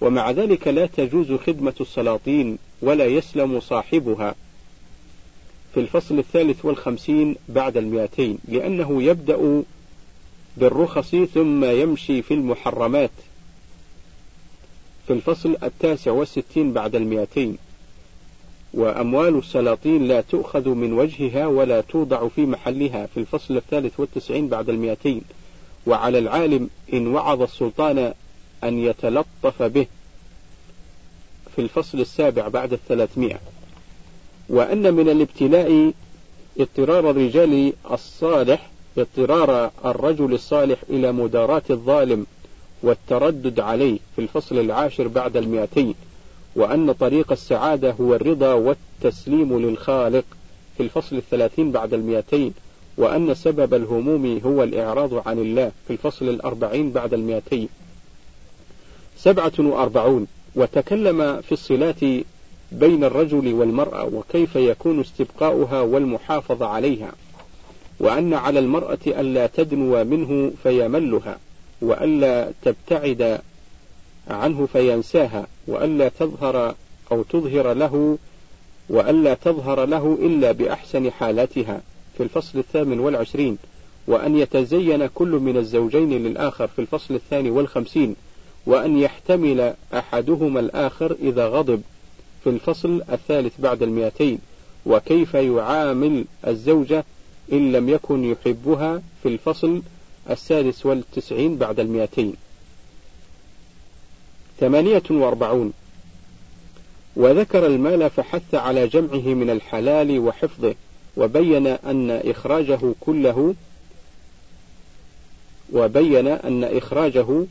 ومع 0.00 0.30
ذلك 0.30 0.68
لا 0.68 0.86
تجوز 0.86 1.32
خدمة 1.32 1.74
السلاطين 1.80 2.58
ولا 2.82 3.06
يسلم 3.06 3.60
صاحبها 3.60 4.34
في 5.74 5.80
الفصل 5.80 6.18
الثالث 6.18 6.64
والخمسين 6.64 7.36
بعد 7.48 7.76
المئتين 7.76 8.38
لأنه 8.48 9.02
يبدأ 9.02 9.62
بالرخص 10.56 11.14
ثم 11.34 11.64
يمشي 11.64 12.22
في 12.22 12.34
المحرمات 12.34 13.10
في 15.06 15.12
الفصل 15.12 15.56
التاسع 15.62 16.10
والستين 16.10 16.72
بعد 16.72 16.94
المئتين. 16.94 17.58
وأموال 18.76 19.38
السلاطين 19.38 20.08
لا 20.08 20.20
تؤخذ 20.20 20.68
من 20.68 20.92
وجهها 20.92 21.46
ولا 21.46 21.80
توضع 21.80 22.28
في 22.28 22.46
محلها 22.46 23.06
في 23.06 23.20
الفصل 23.20 23.56
الثالث 23.56 24.00
والتسعين 24.00 24.48
بعد 24.48 24.68
المئتين. 24.68 25.22
وعلى 25.86 26.18
العالم 26.18 26.70
إن 26.92 27.06
وعظ 27.06 27.42
السلطان 27.42 28.14
أن 28.64 28.78
يتلطف 28.78 29.62
به 29.62 29.86
في 31.56 31.62
الفصل 31.62 32.00
السابع 32.00 32.48
بعد 32.48 32.72
الثلاثمائة. 32.72 33.38
وأن 34.48 34.94
من 34.94 35.08
الابتلاء 35.08 35.92
اضطرار 36.60 37.10
الرجال 37.10 37.72
الصالح 37.90 38.70
اضطرار 38.98 39.70
الرجل 39.84 40.34
الصالح 40.34 40.78
إلى 40.90 41.12
مداراة 41.12 41.62
الظالم 41.70 42.26
والتردد 42.82 43.60
عليه 43.60 43.98
في 44.16 44.22
الفصل 44.22 44.58
العاشر 44.58 45.08
بعد 45.08 45.36
المئتين. 45.36 45.94
وأن 46.56 46.92
طريق 46.92 47.32
السعادة 47.32 47.90
هو 48.00 48.14
الرضا 48.14 48.52
والتسليم 48.52 49.58
للخالق 49.58 50.24
في 50.76 50.82
الفصل 50.82 51.16
الثلاثين 51.16 51.72
بعد 51.72 51.94
المئتين 51.94 52.54
وأن 52.96 53.34
سبب 53.34 53.74
الهموم 53.74 54.40
هو 54.44 54.62
الإعراض 54.62 55.28
عن 55.28 55.38
الله 55.38 55.72
في 55.86 55.92
الفصل 55.92 56.28
الأربعين 56.28 56.90
بعد 56.92 57.14
المئتين. 57.14 57.68
سبعة 59.16 59.52
وأربعون 59.58 60.26
وتكلم 60.54 61.40
في 61.40 61.52
الصلات 61.52 62.00
بين 62.72 63.04
الرجل 63.04 63.52
والمرأة 63.52 64.04
وكيف 64.04 64.56
يكون 64.56 65.00
استبقاؤها 65.00 65.80
والمحافظة 65.80 66.66
عليها 66.66 67.12
وأن 68.00 68.34
على 68.34 68.58
المرأة 68.58 68.98
ألا 69.06 69.46
تدنو 69.46 70.04
منه 70.04 70.52
فيملها 70.62 71.38
وألا 71.82 72.52
تبتعد 72.62 73.40
عنه 74.28 74.66
فينساها 74.72 75.46
وألا 75.66 76.08
تظهر 76.08 76.74
أو 77.12 77.22
تظهر 77.22 77.72
له 77.72 78.18
وألا 78.88 79.34
تظهر 79.34 79.84
له 79.84 80.18
إلا 80.22 80.52
بأحسن 80.52 81.10
حالاتها. 81.10 81.80
في 82.16 82.22
الفصل 82.22 82.58
الثامن 82.58 83.00
والعشرين 83.00 83.58
وأن 84.06 84.38
يتزين 84.38 85.06
كل 85.06 85.28
من 85.28 85.56
الزوجين 85.56 86.10
للآخر 86.10 86.66
في 86.66 86.78
الفصل 86.78 87.14
الثاني 87.14 87.50
والخمسين 87.50 88.16
وأن 88.66 88.98
يحتمل 88.98 89.74
أحدهما 89.94 90.60
الآخر 90.60 91.16
إذا 91.22 91.46
غضب. 91.48 91.82
في 92.44 92.50
الفصل 92.50 93.02
الثالث 93.12 93.52
بعد 93.58 93.82
المئتين 93.82 94.38
وكيف 94.86 95.34
يعامل 95.34 96.24
الزوجة 96.46 97.04
إن 97.52 97.72
لم 97.72 97.88
يكن 97.88 98.24
يحبها 98.24 99.02
في 99.22 99.28
الفصل 99.28 99.82
السادس 100.30 100.86
والتسعين 100.86 101.56
بعد 101.56 101.80
المئتين. 101.80 102.34
ثمانية 104.60 105.02
وأربعون. 105.10 105.72
وذكر 107.16 107.66
المال 107.66 108.10
فحث 108.10 108.54
على 108.54 108.86
جمعه 108.86 109.34
من 109.34 109.50
الحلال 109.50 110.18
وحفظه 110.18 110.74
وبين 111.16 111.66
أن 111.66 112.10
إخراجه 112.10 112.80
كله 113.00 113.54
وبين 115.72 116.26
أن 116.26 116.64
إخراجه 116.64 117.44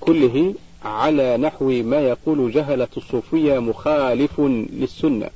كله 0.00 0.54
على 0.84 1.36
نحو 1.36 1.64
ما 1.68 2.00
يقول 2.00 2.52
جهلة 2.52 2.88
الصوفية 2.96 3.58
مخالف 3.58 4.40
للسنة. 4.70 5.30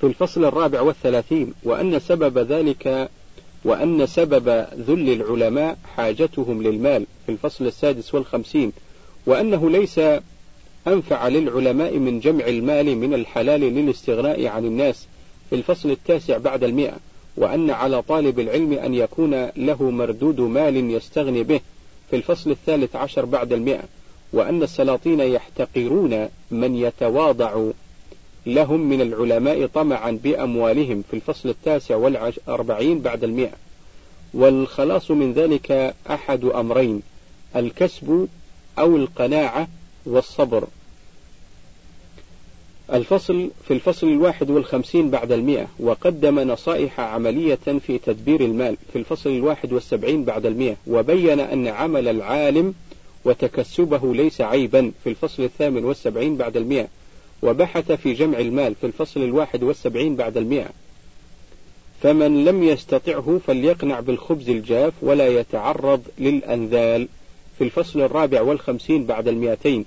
في 0.00 0.06
الفصل 0.06 0.44
الرابع 0.44 0.80
والثلاثين 0.80 1.54
وأن 1.62 1.98
سبب 2.00 2.38
ذلك 2.38 3.10
وأن 3.64 4.06
سبب 4.06 4.48
ذل 4.88 5.12
العلماء 5.12 5.78
حاجتهم 5.96 6.62
للمال 6.62 7.06
في 7.26 7.32
الفصل 7.32 7.66
السادس 7.66 8.14
والخمسين 8.14 8.72
وأنه 9.26 9.70
ليس 9.70 10.00
أنفع 10.86 11.28
للعلماء 11.28 11.98
من 11.98 12.20
جمع 12.20 12.46
المال 12.46 12.96
من 12.96 13.14
الحلال 13.14 13.60
للاستغناء 13.60 14.46
عن 14.46 14.64
الناس 14.64 15.06
في 15.50 15.56
الفصل 15.56 15.90
التاسع 15.90 16.38
بعد 16.38 16.64
المئة 16.64 16.96
وأن 17.36 17.70
على 17.70 18.02
طالب 18.02 18.40
العلم 18.40 18.72
أن 18.72 18.94
يكون 18.94 19.48
له 19.56 19.90
مردود 19.90 20.40
مال 20.40 20.90
يستغني 20.90 21.42
به 21.42 21.60
في 22.10 22.16
الفصل 22.16 22.50
الثالث 22.50 22.96
عشر 22.96 23.24
بعد 23.24 23.52
المئة 23.52 23.82
وأن 24.32 24.62
السلاطين 24.62 25.20
يحتقرون 25.20 26.28
من 26.50 26.76
يتواضع 26.76 27.70
لهم 28.46 28.80
من 28.80 29.00
العلماء 29.00 29.66
طمعا 29.66 30.10
بأموالهم 30.10 31.02
في 31.10 31.16
الفصل 31.16 31.48
التاسع 31.48 31.96
والأربعين 31.96 33.00
بعد 33.00 33.24
المئة. 33.24 33.52
والخلاص 34.34 35.10
من 35.10 35.32
ذلك 35.32 35.94
أحد 36.10 36.44
أمرين 36.44 37.02
الكسب 37.56 38.28
أو 38.78 38.96
القناعة 38.96 39.68
والصبر. 40.06 40.64
الفصل 42.92 43.50
في 43.68 43.74
الفصل 43.74 44.06
الواحد 44.06 44.50
والخمسين 44.50 45.10
بعد 45.10 45.32
المئة 45.32 45.66
وقدم 45.80 46.40
نصائح 46.40 47.00
عملية 47.00 47.54
في 47.86 47.98
تدبير 47.98 48.40
المال 48.40 48.76
في 48.92 48.98
الفصل 48.98 49.30
الواحد 49.30 49.72
والسبعين 49.72 50.24
بعد 50.24 50.46
المئة 50.46 50.76
وبين 50.86 51.40
أن 51.40 51.66
عمل 51.66 52.08
العالم 52.08 52.74
وتكسبه 53.24 54.14
ليس 54.14 54.40
عيبا 54.40 54.92
في 55.04 55.10
الفصل 55.10 55.42
الثامن 55.42 55.84
والسبعين 55.84 56.36
بعد 56.36 56.56
المئة. 56.56 56.88
وبحث 57.42 57.92
في 57.92 58.12
جمع 58.12 58.38
المال 58.38 58.74
في 58.74 58.86
الفصل 58.86 59.22
الواحد 59.22 59.62
والسبعين 59.62 60.16
بعد 60.16 60.36
المئة. 60.36 60.68
فمن 62.02 62.44
لم 62.44 62.62
يستطعه 62.62 63.40
فليقنع 63.46 64.00
بالخبز 64.00 64.48
الجاف 64.48 64.92
ولا 65.02 65.28
يتعرض 65.28 66.02
للأنذال 66.18 67.08
في 67.58 67.64
الفصل 67.64 68.00
الرابع 68.00 68.40
والخمسين 68.40 69.04
بعد 69.06 69.28
المئتين. 69.28 69.84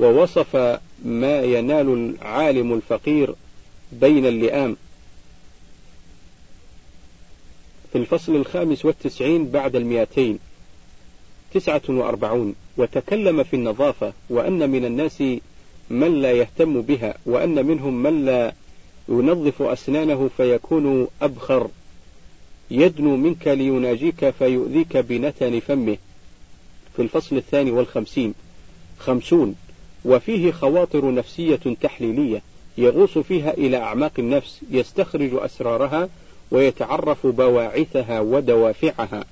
ووصف 0.00 0.56
ما 1.04 1.42
ينال 1.42 1.88
العالم 1.88 2.72
الفقير 2.72 3.34
بين 3.92 4.26
اللئام. 4.26 4.76
في 7.92 7.98
الفصل 7.98 8.36
الخامس 8.36 8.84
والتسعين 8.84 9.50
بعد 9.50 9.76
المئتين. 9.76 10.38
تسعة 11.54 11.82
وأربعون. 11.88 12.54
وتكلم 12.76 13.42
في 13.42 13.56
النظافة 13.56 14.12
وأن 14.30 14.70
من 14.70 14.84
الناس 14.84 15.22
من 15.92 16.22
لا 16.22 16.32
يهتم 16.32 16.80
بها 16.80 17.14
وأن 17.26 17.66
منهم 17.66 18.02
من 18.02 18.24
لا 18.24 18.54
ينظف 19.08 19.62
أسنانه 19.62 20.30
فيكون 20.36 21.08
أبخر. 21.22 21.68
يدنو 22.70 23.16
منك 23.16 23.48
ليناجيك 23.48 24.30
فيؤذيك 24.30 24.96
بنتن 24.96 25.60
فمه. 25.60 25.96
في 26.96 27.02
الفصل 27.02 27.36
الثاني 27.36 27.70
والخمسين. 27.70 28.34
خمسون. 28.98 29.54
وفيه 30.04 30.52
خواطر 30.52 31.14
نفسية 31.14 31.60
تحليلية. 31.82 32.42
يغوص 32.78 33.18
فيها 33.18 33.50
إلى 33.50 33.76
أعماق 33.76 34.12
النفس 34.18 34.60
يستخرج 34.70 35.30
أسرارها 35.34 36.08
ويتعرف 36.50 37.26
بواعثها 37.26 38.20
ودوافعها. 38.20 39.24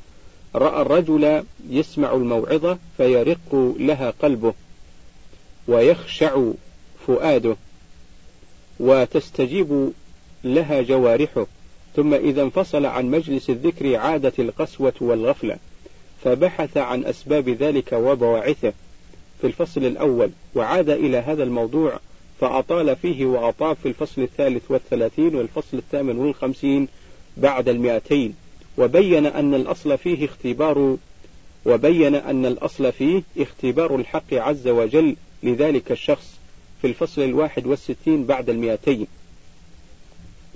رأى 0.54 0.82
الرجل 0.82 1.44
يسمع 1.70 2.14
الموعظة 2.14 2.78
فيرق 2.96 3.74
لها 3.78 4.10
قلبه. 4.22 4.54
ويخشع 5.68 6.42
فؤاده 7.06 7.56
وتستجيب 8.80 9.92
لها 10.44 10.82
جوارحه. 10.82 11.46
ثم 11.96 12.14
إذا 12.14 12.42
انفصل 12.42 12.86
عن 12.86 13.10
مجلس 13.10 13.50
الذكر 13.50 13.96
عادت 13.96 14.40
القسوة 14.40 14.92
والغفلة 15.00 15.56
فبحث 16.24 16.76
عن 16.76 17.04
أسباب 17.04 17.48
ذلك 17.48 17.92
وبواعثه. 17.92 18.72
في 19.40 19.46
الفصل 19.46 19.84
الأول 19.84 20.30
وعاد 20.54 20.90
إلى 20.90 21.16
هذا 21.16 21.42
الموضوع 21.42 22.00
فأطال 22.40 22.96
فيه 22.96 23.24
وأطاب 23.26 23.76
في 23.82 23.88
الفصل 23.88 24.22
الثالث 24.22 24.70
والثلاثين 24.70 25.34
والفصل 25.34 25.78
الثامن 25.78 26.18
والخمسين 26.18 26.88
بعد 27.36 27.68
المئتين. 27.68 28.34
وبين 28.78 29.26
أن 29.26 29.54
الأصل 29.54 29.98
فيه 29.98 30.24
اختبار 30.24 30.96
وبين 31.66 32.14
أن 32.14 32.46
الأصل 32.46 32.92
فيه 32.92 33.22
اختبار 33.38 33.96
الحق 33.96 34.34
عز 34.34 34.68
وجل 34.68 35.16
لذلك 35.42 35.92
الشخص 35.92 36.38
في 36.80 36.86
الفصل 36.86 37.22
الواحد 37.22 37.66
والستين 37.66 38.24
بعد 38.24 38.50
المئتين. 38.50 39.06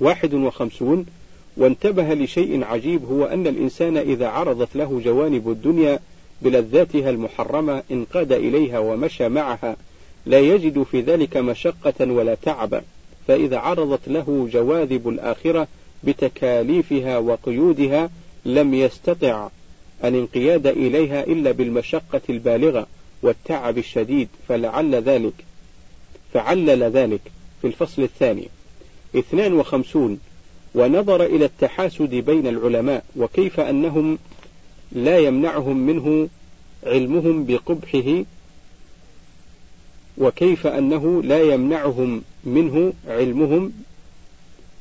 واحد 0.01 0.35
وخمسون 0.35 1.07
وانتبه 1.57 2.15
لشيء 2.15 2.65
عجيب 2.65 3.05
هو 3.05 3.25
أن 3.25 3.47
الإنسان 3.47 3.97
إذا 3.97 4.29
عرضت 4.29 4.77
له 4.77 5.01
جوانب 5.05 5.51
الدنيا 5.51 5.99
بلذاتها 6.43 7.11
المحرمة 7.11 7.83
انقاد 7.91 8.33
إليها 8.33 8.79
ومشى 8.79 9.29
معها 9.29 9.77
لا 10.27 10.41
يجد 10.41 10.83
في 10.83 11.01
ذلك 11.01 11.37
مشقة 11.37 12.13
ولا 12.13 12.35
تعبا 12.35 12.83
فإذا 13.29 13.59
عرضت 13.59 14.09
له 14.09 14.49
جواذب 14.53 15.09
الآخرة 15.09 15.69
بتكاليفها 16.05 17.19
وقيودها 17.19 18.11
لم 18.45 18.75
يستطع 18.75 19.49
الانقياد 20.05 20.67
إليها 20.67 21.25
إلا 21.25 21.51
بالمشقة 21.51 22.21
البالغة. 22.31 22.87
والتعب 23.25 23.79
الشديد 23.79 24.29
فلعل 24.49 24.95
ذلك 24.95 25.33
فعلل 26.35 26.83
ذلك 26.83 27.21
في 27.61 27.67
الفصل 27.67 28.03
الثاني. 28.03 28.49
اثنان 29.17 29.53
وخمسون 29.53 30.19
ونظر 30.75 31.25
إلى 31.25 31.45
التحاسد 31.45 32.11
بين 32.11 32.47
العلماء 32.47 33.05
وكيف 33.17 33.61
أنهم 33.61 34.19
لا 34.93 35.19
يمنعهم 35.19 35.77
منه 35.77 36.29
علمهم 36.87 37.45
بقبحه 37.45 38.25
وكيف 40.19 40.67
أنه 40.67 41.23
لا 41.23 41.43
يمنعهم 41.43 42.23
منه 42.45 42.93
علمهم 43.09 43.73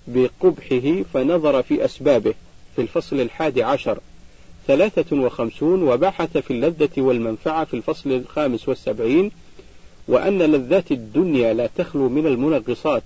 بقبحه 0.07 1.03
فنظر 1.13 1.63
في 1.63 1.85
أسبابه 1.85 2.33
في 2.75 2.81
الفصل 2.81 3.21
الحادي 3.21 3.63
عشر. 3.63 3.99
ثلاثة 4.67 5.15
وخمسون 5.15 5.83
وبحث 5.83 6.37
في 6.37 6.51
اللذة 6.51 6.89
والمنفعة 6.97 7.65
في 7.65 7.73
الفصل 7.73 8.11
الخامس 8.11 8.69
والسبعين 8.69 9.31
وأن 10.07 10.41
لذات 10.41 10.91
الدنيا 10.91 11.53
لا 11.53 11.69
تخلو 11.77 12.09
من 12.09 12.27
المنغصات 12.27 13.03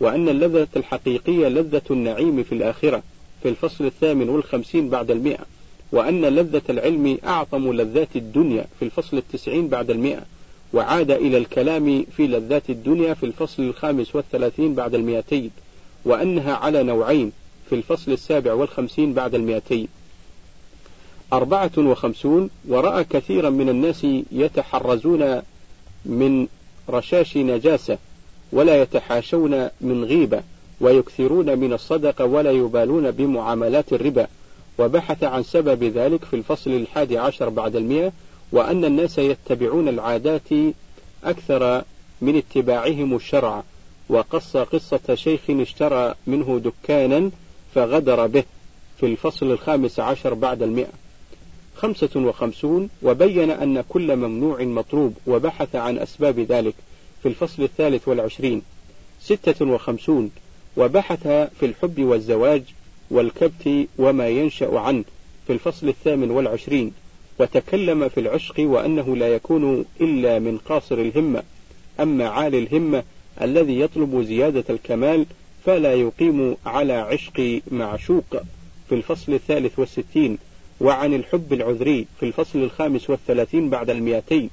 وأن 0.00 0.28
اللذة 0.28 0.68
الحقيقية 0.76 1.48
لذة 1.48 1.82
النعيم 1.90 2.42
في 2.42 2.52
الآخرة 2.52 3.02
في 3.42 3.48
الفصل 3.48 3.86
الثامن 3.86 4.28
والخمسين 4.28 4.88
بعد 4.88 5.10
المئة 5.10 5.46
وأن 5.92 6.24
لذة 6.24 6.62
العلم 6.70 7.18
أعظم 7.26 7.72
لذات 7.72 8.16
الدنيا 8.16 8.66
في 8.78 8.84
الفصل 8.84 9.16
التسعين 9.16 9.68
بعد 9.68 9.90
المئة 9.90 10.22
وعاد 10.72 11.10
إلى 11.10 11.38
الكلام 11.38 12.06
في 12.16 12.26
لذات 12.26 12.70
الدنيا 12.70 13.14
في 13.14 13.26
الفصل 13.26 13.62
الخامس 13.62 14.14
والثلاثين 14.14 14.74
بعد 14.74 14.94
المئتين 14.94 15.50
وأنها 16.04 16.54
على 16.54 16.82
نوعين 16.82 17.32
في 17.68 17.74
الفصل 17.74 18.12
السابع 18.12 18.52
والخمسين 18.52 19.14
بعد 19.14 19.34
المئتين. 19.34 19.88
أربعة 21.32 21.70
وخمسون 21.78 22.50
ورأى 22.68 23.04
كثيرا 23.04 23.50
من 23.50 23.68
الناس 23.68 24.06
يتحرزون 24.32 25.42
من 26.04 26.46
رشاش 26.88 27.36
نجاسة 27.36 27.98
ولا 28.52 28.82
يتحاشون 28.82 29.68
من 29.80 30.04
غيبة 30.04 30.42
ويكثرون 30.80 31.58
من 31.58 31.72
الصدقة 31.72 32.24
ولا 32.24 32.50
يبالون 32.50 33.10
بمعاملات 33.10 33.92
الربا. 33.92 34.26
وبحث 34.78 35.24
عن 35.24 35.42
سبب 35.42 35.84
ذلك 35.84 36.24
في 36.24 36.36
الفصل 36.36 36.70
الحادي 36.70 37.18
عشر 37.18 37.48
بعد 37.48 37.76
المئة 37.76 38.12
وأن 38.52 38.84
الناس 38.84 39.18
يتبعون 39.18 39.88
العادات 39.88 40.48
أكثر 41.24 41.82
من 42.20 42.36
اتباعهم 42.36 43.16
الشرع. 43.16 43.62
وقص 44.08 44.56
قصة 44.56 45.14
شيخ 45.14 45.40
اشترى 45.50 46.14
منه 46.26 46.60
دكانا 46.64 47.30
فغدر 47.74 48.26
به. 48.26 48.44
في 49.00 49.06
الفصل 49.06 49.46
الخامس 49.46 50.00
عشر 50.00 50.34
بعد 50.34 50.62
المئة. 50.62 50.99
خمسة 51.80 52.20
وخمسون 52.20 52.88
وبين 53.02 53.50
أن 53.50 53.84
كل 53.88 54.16
ممنوع 54.16 54.62
مطلوب 54.62 55.14
وبحث 55.26 55.76
عن 55.76 55.98
أسباب 55.98 56.40
ذلك 56.40 56.74
في 57.22 57.28
الفصل 57.28 57.62
الثالث 57.62 58.08
والعشرين. 58.08 58.62
ستة 59.20 59.66
وخمسون 59.66 60.30
وبحث 60.76 61.26
في 61.26 61.66
الحب 61.66 62.00
والزواج 62.02 62.62
والكبت 63.10 63.86
وما 63.98 64.28
ينشأ 64.28 64.78
عنه 64.78 65.04
في 65.46 65.52
الفصل 65.52 65.88
الثامن 65.88 66.30
والعشرين 66.30 66.92
وتكلم 67.38 68.08
في 68.08 68.20
العشق 68.20 68.54
وأنه 68.60 69.16
لا 69.16 69.28
يكون 69.28 69.84
إلا 70.00 70.38
من 70.38 70.58
قاصر 70.58 70.98
الهمة. 70.98 71.42
أما 72.00 72.28
عالي 72.28 72.58
الهمة 72.58 73.02
الذي 73.42 73.80
يطلب 73.80 74.22
زيادة 74.22 74.64
الكمال 74.70 75.26
فلا 75.64 75.94
يقيم 75.94 76.56
على 76.66 76.92
عشق 76.92 77.60
معشوق. 77.70 78.36
في 78.88 78.94
الفصل 78.94 79.34
الثالث 79.34 79.78
والستين 79.78 80.38
وعن 80.80 81.14
الحب 81.14 81.52
العذري 81.52 82.06
في 82.20 82.26
الفصل 82.26 82.58
الخامس 82.58 83.10
والثلاثين 83.10 83.70
بعد 83.70 83.90
المئتين 83.90 84.50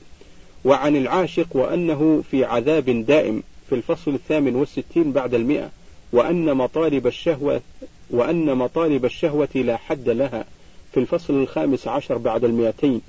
وعن 0.65 0.95
العاشق 0.95 1.47
وأنه 1.51 2.23
في 2.31 2.45
عذاب 2.45 3.05
دائم 3.05 3.43
في 3.69 3.75
الفصل 3.75 4.13
الثامن 4.13 4.55
والستين 4.55 5.11
بعد 5.11 5.33
المئة 5.33 5.69
وأن 6.11 6.57
مطالب 6.57 7.07
الشهوة 7.07 7.61
وأن 8.09 8.57
مطالب 8.57 9.05
الشهوة 9.05 9.49
لا 9.55 9.77
حد 9.77 10.09
لها 10.09 10.45
في 10.93 10.99
الفصل 10.99 11.33
الخامس 11.33 11.87
عشر 11.87 12.17
بعد 12.17 12.43
المئتين. 12.43 13.01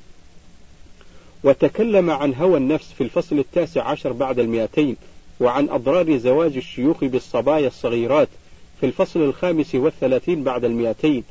وتكلم 1.44 2.10
عن 2.10 2.34
هوى 2.34 2.58
النفس 2.58 2.92
في 2.92 3.00
الفصل 3.00 3.38
التاسع 3.38 3.84
عشر 3.84 4.12
بعد 4.12 4.38
المئتين 4.38 4.96
وعن 5.40 5.68
أضرار 5.68 6.16
زواج 6.16 6.56
الشيوخ 6.56 7.04
بالصبايا 7.04 7.66
الصغيرات 7.66 8.28
في 8.80 8.86
الفصل 8.86 9.20
الخامس 9.20 9.74
والثلاثين 9.74 10.44
بعد 10.44 10.64
المئتين. 10.64 11.24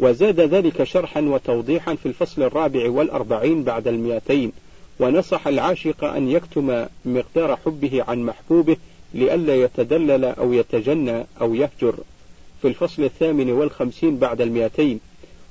وزاد 0.00 0.40
ذلك 0.40 0.84
شرحا 0.84 1.20
وتوضيحا 1.20 1.94
في 1.94 2.06
الفصل 2.06 2.42
الرابع 2.42 2.90
والأربعين 2.90 3.62
بعد 3.64 3.88
المئتين 3.88 4.52
ونصح 5.00 5.46
العاشق 5.46 6.04
أن 6.04 6.30
يكتم 6.30 6.86
مقدار 7.04 7.56
حبه 7.56 8.04
عن 8.08 8.22
محبوبه 8.22 8.76
لئلا 9.14 9.56
يتدلل 9.56 10.24
أو 10.24 10.52
يتجنى 10.52 11.26
أو 11.40 11.54
يهجر. 11.54 11.94
في 12.62 12.68
الفصل 12.68 13.04
الثامن 13.04 13.50
والخمسين 13.50 14.18
بعد 14.18 14.40
المئتين 14.40 15.00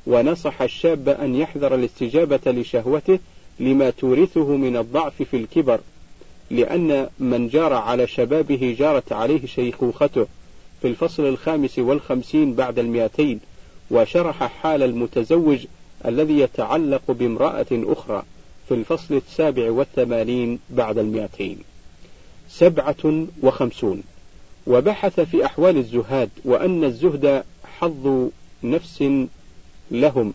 ونصح 0.08 0.62
الشاب 0.62 1.10
أن 1.10 1.36
يحذر 1.36 1.76
الاستجابة 1.76 2.40
لشهوته 2.52 3.20
لما 3.60 3.90
تورثه 3.90 4.56
من 4.56 4.78
الضعف 4.78 5.24
في 5.24 5.38
الكبر 5.38 5.80
لأن 6.52 7.10
من 7.20 7.48
جار 7.48 7.74
على 7.74 8.08
شبابه 8.08 8.76
جارت 8.80 9.12
عليه 9.12 9.46
شيخوخته. 9.46 10.28
في 10.82 10.88
الفصل 10.88 11.26
الخامس 11.26 11.80
والخمسين 11.80 12.54
بعد 12.54 12.80
المئتين 12.80 13.40
وشرح 13.91 14.43
حال 14.43 14.84
المتزوج 14.84 15.65
الذي 16.06 16.39
يتعلق 16.39 17.12
بامرأة 17.12 17.65
أخرى 17.71 18.23
في 18.67 18.73
الفصل 18.73 19.15
السابع 19.15 19.71
والثمانين 19.71 20.60
بعد 20.69 20.97
المئتين. 20.97 21.60
سبعة 22.50 23.26
وخمسون. 23.43 24.04
وبحث 24.67 25.19
في 25.19 25.45
أحوال 25.45 25.78
الزهاد 25.78 26.30
وأن 26.45 26.84
الزهد 26.84 27.43
حظ 27.80 28.30
نفس 28.63 29.04
لهم 29.91 30.34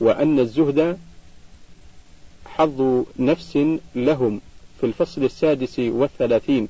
وأن 0.00 0.38
الزهد 0.38 0.98
حظ 2.46 3.04
نفس 3.18 3.58
لهم 3.94 4.40
في 4.80 4.86
الفصل 4.86 5.24
السادس 5.24 5.78
والثلاثين 5.78 6.68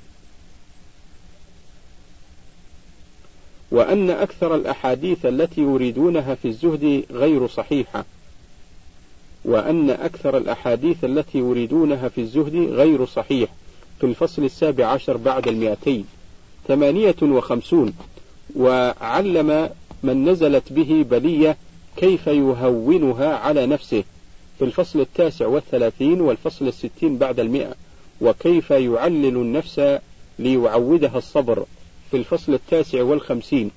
وأن 3.71 4.11
أكثر 4.11 4.55
الأحاديث 4.55 5.27
التي 5.27 5.61
يريدونها 5.61 6.35
في 6.35 6.49
الزهد 6.49 7.05
غير 7.11 7.47
صحيحة 7.47 8.05
وأن 9.47 9.91
أكثر 9.91 10.37
الأحاديث 10.37 11.05
التي 11.05 11.39
يريدونها 11.39 12.09
في 12.09 12.21
الزهد 12.21 12.55
غير 12.55 13.07
صحيح. 13.07 13.51
في 14.01 14.07
الفصل 14.07 14.45
السابع 14.45 14.87
عشر 14.87 15.17
بعد 15.17 15.49
المئتين. 15.49 16.05
ثمانية 16.69 17.15
وخمسون. 17.23 17.93
وعلم 18.57 19.71
من 20.03 20.29
نزلت 20.29 20.73
به 20.73 21.05
بلية 21.11 21.57
كيف 21.97 22.27
يهونها 22.27 23.37
على 23.37 23.67
نفسه. 23.67 24.05
في 24.59 24.65
الفصل 24.65 25.01
التاسع 25.01 25.47
والثلاثين 25.47 26.21
والفصل 26.21 26.69
الستين 26.69 27.19
بعد 27.19 27.41
المئة. 27.41 27.75
وكيف 28.21 28.71
يعلل 28.71 29.37
النفس 29.37 29.99
ليعودها 30.39 31.19
الصبر. 31.19 31.65
في 32.11 32.17
الفصل 32.17 32.55
التاسع 32.55 33.03
والخمسين. 33.03 33.71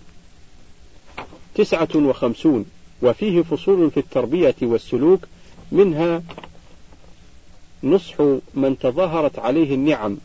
تسعة 1.56 1.96
وخمسون. 1.96 2.66
وفيه 3.02 3.42
فصول 3.42 3.92
في 3.92 4.00
التربية 4.00 4.56
والسلوك 4.62 5.20
منها 5.72 6.24
نصح 7.84 8.22
من 8.54 8.78
تظاهرت 8.80 9.40
عليه 9.40 9.76
النعم 9.76 10.18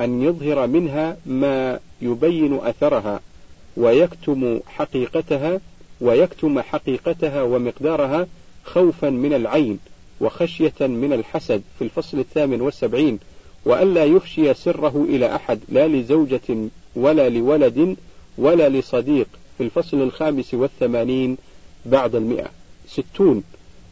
أن 0.00 0.22
يظهر 0.22 0.66
منها 0.66 1.16
ما 1.26 1.80
يبين 2.02 2.54
أثرها 2.54 3.20
ويكتم 3.76 4.60
حقيقتها 4.66 5.60
ويكتم 6.00 6.60
حقيقتها 6.60 7.42
ومقدارها 7.42 8.26
خوفا 8.64 9.10
من 9.10 9.32
العين 9.32 9.78
وخشية 10.20 10.74
من 10.80 11.12
الحسد. 11.12 11.62
في 11.78 11.84
الفصل 11.84 12.18
الثامن 12.18 12.60
والسبعين 12.60 13.18
وألا 13.64 14.04
يفشي 14.04 14.54
سره 14.54 15.06
إلى 15.08 15.34
أحد 15.36 15.60
لا 15.68 15.88
لزوجة 15.88 16.68
ولا 16.96 17.28
لولد 17.28 17.96
ولا 18.38 18.68
لصديق. 18.68 19.28
في 19.58 19.64
الفصل 19.64 20.02
الخامس 20.02 20.54
والثمانين 20.54 21.36
بعد 21.86 22.14
المئة. 22.14 22.50
ستون. 22.88 23.42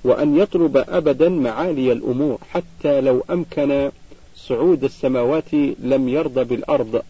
وأن 0.05 0.37
يطلب 0.39 0.77
أبدا 0.77 1.29
معالي 1.29 1.93
الأمور 1.93 2.39
حتى 2.51 3.01
لو 3.01 3.25
أمكن 3.31 3.91
صعود 4.37 4.85
السماوات 4.85 5.55
لم 5.79 6.09
يرضى 6.09 6.45
بالأرض. 6.45 7.03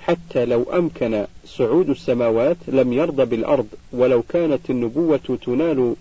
حتى 0.00 0.44
لو 0.44 0.62
أمكن 0.62 1.24
صعود 1.46 1.90
السماوات 1.90 2.56
لم 2.68 2.92
يرضى 2.92 3.24
بالأرض. 3.24 3.66
ولو 3.92 4.22
كانت 4.22 4.70
النبوة 4.70 5.38
تنال 5.46 5.94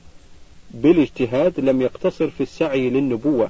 بالاجتهاد 0.72 1.60
لم 1.60 1.82
يقتصر 1.82 2.30
في 2.30 2.44
السعي 2.44 2.90
للنبوة. 2.90 3.50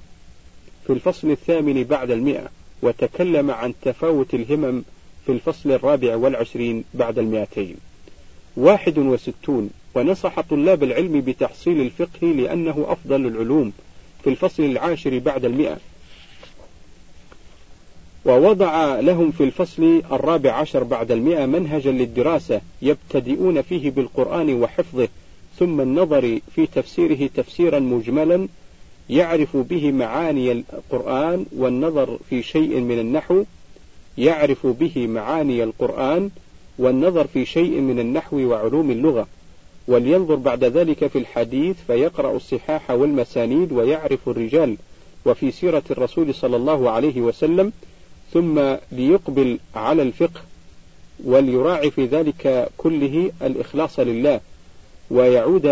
في 0.88 0.94
الفصل 0.94 1.32
الثامن 1.32 1.84
بعد 1.84 2.12
المئة 2.12 2.48
وتكلم 2.82 3.52
عن 3.52 3.74
تفاوت 3.82 4.34
الهمم 4.34 4.84
في 5.26 5.32
الفصل 5.32 5.72
الرابع 5.72 6.16
والعشرين 6.16 6.84
بعد 6.94 7.20
المئتين. 7.20 7.76
واحد 8.58 8.98
وستون 8.98 9.70
ونصح 9.96 10.40
طلاب 10.40 10.84
العلم 10.84 11.22
بتحصيل 11.22 11.82
الفقه 11.82 12.28
لأنه 12.28 12.86
أفضل 12.88 13.26
العلوم 13.26 13.74
في 14.24 14.30
الفصل 14.30 14.64
العاشر 14.64 15.20
بعد 15.20 15.46
المئة. 15.46 15.78
ووضع 18.26 19.00
لهم 19.00 19.32
في 19.32 19.44
الفصل 19.44 20.02
الرابع 20.12 20.52
عشر 20.52 20.84
بعد 20.84 21.12
المئة 21.12 21.46
منهجا 21.46 21.92
للدراسة 21.92 22.62
يبتدئون 22.82 23.62
فيه 23.62 23.92
بالقرآن 23.92 24.54
وحفظه 24.54 25.08
ثم 25.60 25.82
النظر 25.82 26.40
في 26.56 26.68
تفسيره 26.68 27.30
تفسيرا 27.36 27.80
مجملا 27.80 28.48
يعرف 29.10 29.58
به 29.58 29.92
معاني 29.92 30.52
القرآن 30.52 31.46
والنظر 31.58 32.20
في 32.30 32.44
شيء 32.44 32.80
من 32.80 33.00
النحو 33.00 33.44
يعرف 34.18 34.68
به 34.68 35.08
معاني 35.08 35.64
القرآن 35.64 36.30
والنظر 36.80 37.28
في 37.28 37.46
شيء 37.46 37.80
من 37.82 38.00
النحو 38.00 38.40
وعلوم 38.40 38.92
اللغة. 38.92 39.28
ولينظر 39.88 40.36
بعد 40.36 40.64
ذلك 40.64 41.08
في 41.08 41.18
الحديث 41.18 41.76
فيقرأ 41.88 42.36
الصحاح 42.36 42.92
والمسانيد 42.92 43.72
ويعرف 43.72 44.30
الرجال 44.30 44.78
وفي 45.26 45.52
سيرة 45.52 45.84
الرسول 45.92 46.36
صلى 46.36 46.56
الله 46.56 46.90
عليه 46.90 47.22
وسلم 47.22 47.72
ثم 48.34 48.76
ليقبل 48.92 49.60
على 49.76 50.02
الفقه 50.02 50.42
وليراعي 51.26 51.92
في 51.92 52.06
ذلك 52.06 52.70
كله 52.78 53.32
الإخلاص 53.42 54.00
لله 54.00 54.40
ويعود 55.12 55.66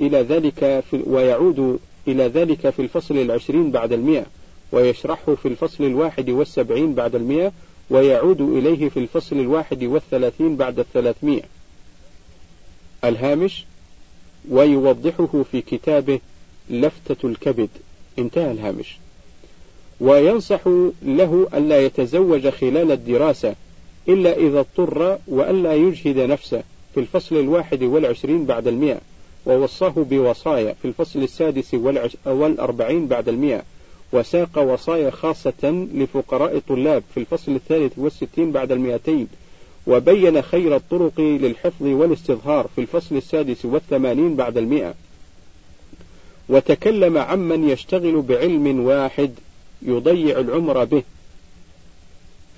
إلى 0.00 0.22
ذلك 0.22 0.84
في 0.90 1.02
ويعود 1.06 1.78
إلى 2.08 2.28
ذلك 2.28 2.70
في 2.70 2.82
الفصل 2.82 3.16
العشرين 3.16 3.70
بعد 3.70 3.92
المئة 3.92 4.26
ويشرحه 4.72 5.34
في 5.34 5.48
الفصل 5.48 5.84
الواحد 5.84 6.30
والسبعين 6.30 6.94
بعد 6.94 7.14
المئة 7.14 7.52
ويعود 7.90 8.40
إليه 8.40 8.88
في 8.88 8.96
الفصل 8.96 9.36
الواحد 9.36 9.84
والثلاثين 9.84 10.56
بعد 10.56 10.78
الثلاثمائة 10.78 11.42
الهامش 13.04 13.64
ويوضحه 14.50 15.42
في 15.52 15.60
كتابه 15.60 16.20
لفتة 16.70 17.26
الكبد. 17.26 17.68
انتهى 18.18 18.50
الهامش. 18.50 18.96
وينصح 20.00 20.60
له 21.02 21.48
ألا 21.54 21.80
يتزوج 21.80 22.48
خلال 22.48 22.92
الدراسة 22.92 23.54
إلا 24.08 24.36
إذا 24.36 24.60
اضطر 24.60 25.18
وألا 25.28 25.74
يجهد 25.74 26.18
نفسه 26.18 26.62
في 26.94 27.00
الفصل 27.00 27.36
الواحد 27.36 27.82
والعشرين 27.82 28.46
بعد 28.46 28.66
المئة. 28.66 29.00
ووصاه 29.46 29.94
بوصايا 29.96 30.74
في 30.82 30.88
الفصل 30.88 31.22
السادس 31.22 31.74
والأربعين 32.26 33.06
بعد 33.06 33.28
المئة 33.28 33.62
وساق 34.12 34.58
وصايا 34.58 35.10
خاصة 35.10 35.86
لفقراء 35.94 36.56
الطلاب 36.56 37.02
في 37.14 37.20
الفصل 37.20 37.54
الثالث 37.54 37.92
والستين 37.96 38.52
بعد 38.52 38.72
المئتين 38.72 39.28
وبين 39.86 40.42
خير 40.42 40.76
الطرق 40.76 41.20
للحفظ 41.20 41.86
والاستظهار 41.86 42.68
في 42.74 42.80
الفصل 42.80 43.16
السادس 43.16 43.64
والثمانين 43.64 44.36
بعد 44.36 44.56
المئة. 44.58 44.94
وتكلم 46.48 47.18
عمن 47.18 47.68
يشتغل 47.68 48.22
بعلم 48.22 48.80
واحد 48.84 49.30
يضيع 49.82 50.40
العمر 50.40 50.84
به 50.84 51.02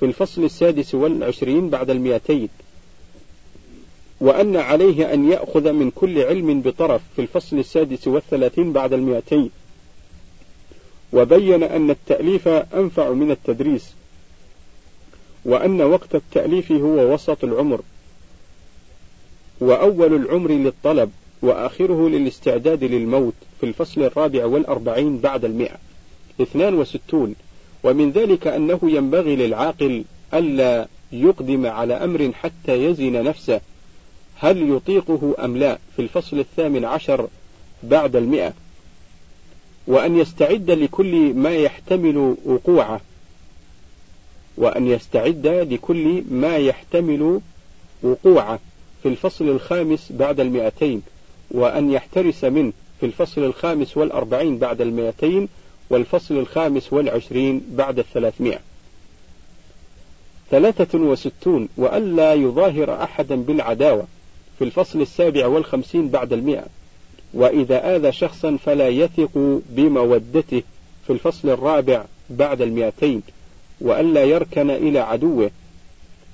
في 0.01 0.07
الفصل 0.07 0.45
السادس 0.45 0.95
والعشرين 0.95 1.71
بعد 1.71 1.91
المئتين. 1.91 2.49
وأن 4.21 4.57
عليه 4.57 5.15
أن 5.15 5.31
يأخذ 5.31 5.73
من 5.73 5.91
كل 5.91 6.19
علم 6.19 6.61
بطرف 6.61 7.03
في 7.17 7.23
الفصل 7.23 7.59
السادس 7.59 8.09
والثلاثين 8.09 8.73
بعد 8.73 8.93
المئتين. 8.93 9.51
وبين 11.13 11.63
أن 11.63 11.91
التأليف 11.91 12.49
أنفع 12.49 13.11
من 13.11 13.31
التدريس 13.31 13.95
وأن 15.45 15.83
وقت 15.83 16.15
التأليف 16.15 16.73
هو 16.73 17.15
وسط 17.15 17.45
العمر. 17.45 17.81
وأول 19.61 20.15
العمر 20.15 20.51
للطلب 20.51 21.11
وآخره 21.43 22.09
للاستعداد 22.09 22.85
للموت 22.85 23.35
في 23.61 23.67
الفصل 23.67 24.03
الرابع 24.03 24.45
والأربعين 24.45 25.19
بعد 25.19 25.45
المئة. 25.45 25.77
اثنان 26.41 26.75
وستون. 26.75 27.35
ومن 27.85 28.11
ذلك 28.11 28.47
أنه 28.47 28.81
ينبغي 28.83 29.37
للعاقل 29.37 30.05
ألا 30.35 30.89
يقدم 31.13 31.67
على 31.67 31.95
أمر 31.95 32.31
حتى 32.33 32.85
يزن 32.85 33.25
نفسه. 33.25 33.61
هل 34.39 34.71
يطيقه 34.71 35.35
أم 35.45 35.57
لا 35.57 35.79
في 35.97 36.03
الفصل 36.03 36.39
الثامن 36.39 36.85
عشر 36.85 37.29
بعد 37.83 38.17
المئة؟ 38.17 38.53
وأن 39.87 40.19
يستعد 40.19 40.71
لكل 40.71 41.35
ما 41.35 41.51
يحتمل 41.51 42.37
وقوعه. 42.45 43.01
وأن 44.57 44.87
يستعد 44.87 45.47
لكل 45.47 46.25
ما 46.31 46.57
يحتمل 46.57 47.41
وقوعه 48.03 48.59
في 49.03 49.09
الفصل 49.09 49.49
الخامس 49.49 50.13
بعد 50.13 50.41
المئتين 50.41 51.03
وأن 51.51 51.91
يحترس 51.91 52.45
منه 52.45 52.73
في 53.01 53.07
الفصل 53.07 53.45
الخامس 53.45 53.97
والأربعين 53.97 54.59
بعد 54.59 54.81
المئتين 54.81 55.49
والفصل 55.91 56.39
الخامس 56.39 56.93
والعشرين 56.93 57.63
بعد 57.71 57.99
الثلاثمائة. 57.99 58.59
ثلاثة 60.51 60.99
وستون 60.99 61.69
وألا 61.77 62.35
يظاهر 62.35 63.03
أحدا 63.03 63.37
بالعداوة. 63.37 64.07
في 64.59 64.65
الفصل 64.65 65.01
السابع 65.01 65.47
والخمسين 65.47 66.09
بعد 66.09 66.33
المئة. 66.33 66.65
وإذا 67.35 67.97
آذى 67.97 68.13
شخصا 68.13 68.57
فلا 68.65 68.89
يثق 68.89 69.61
بمودته 69.71 70.63
في 71.07 71.13
الفصل 71.13 71.49
الرابع 71.49 72.05
بعد 72.31 72.63
المئتين 72.63 73.23
وألا 73.81 74.25
يركن 74.25 74.71
إلى 74.71 74.99
عدوه 74.99 75.51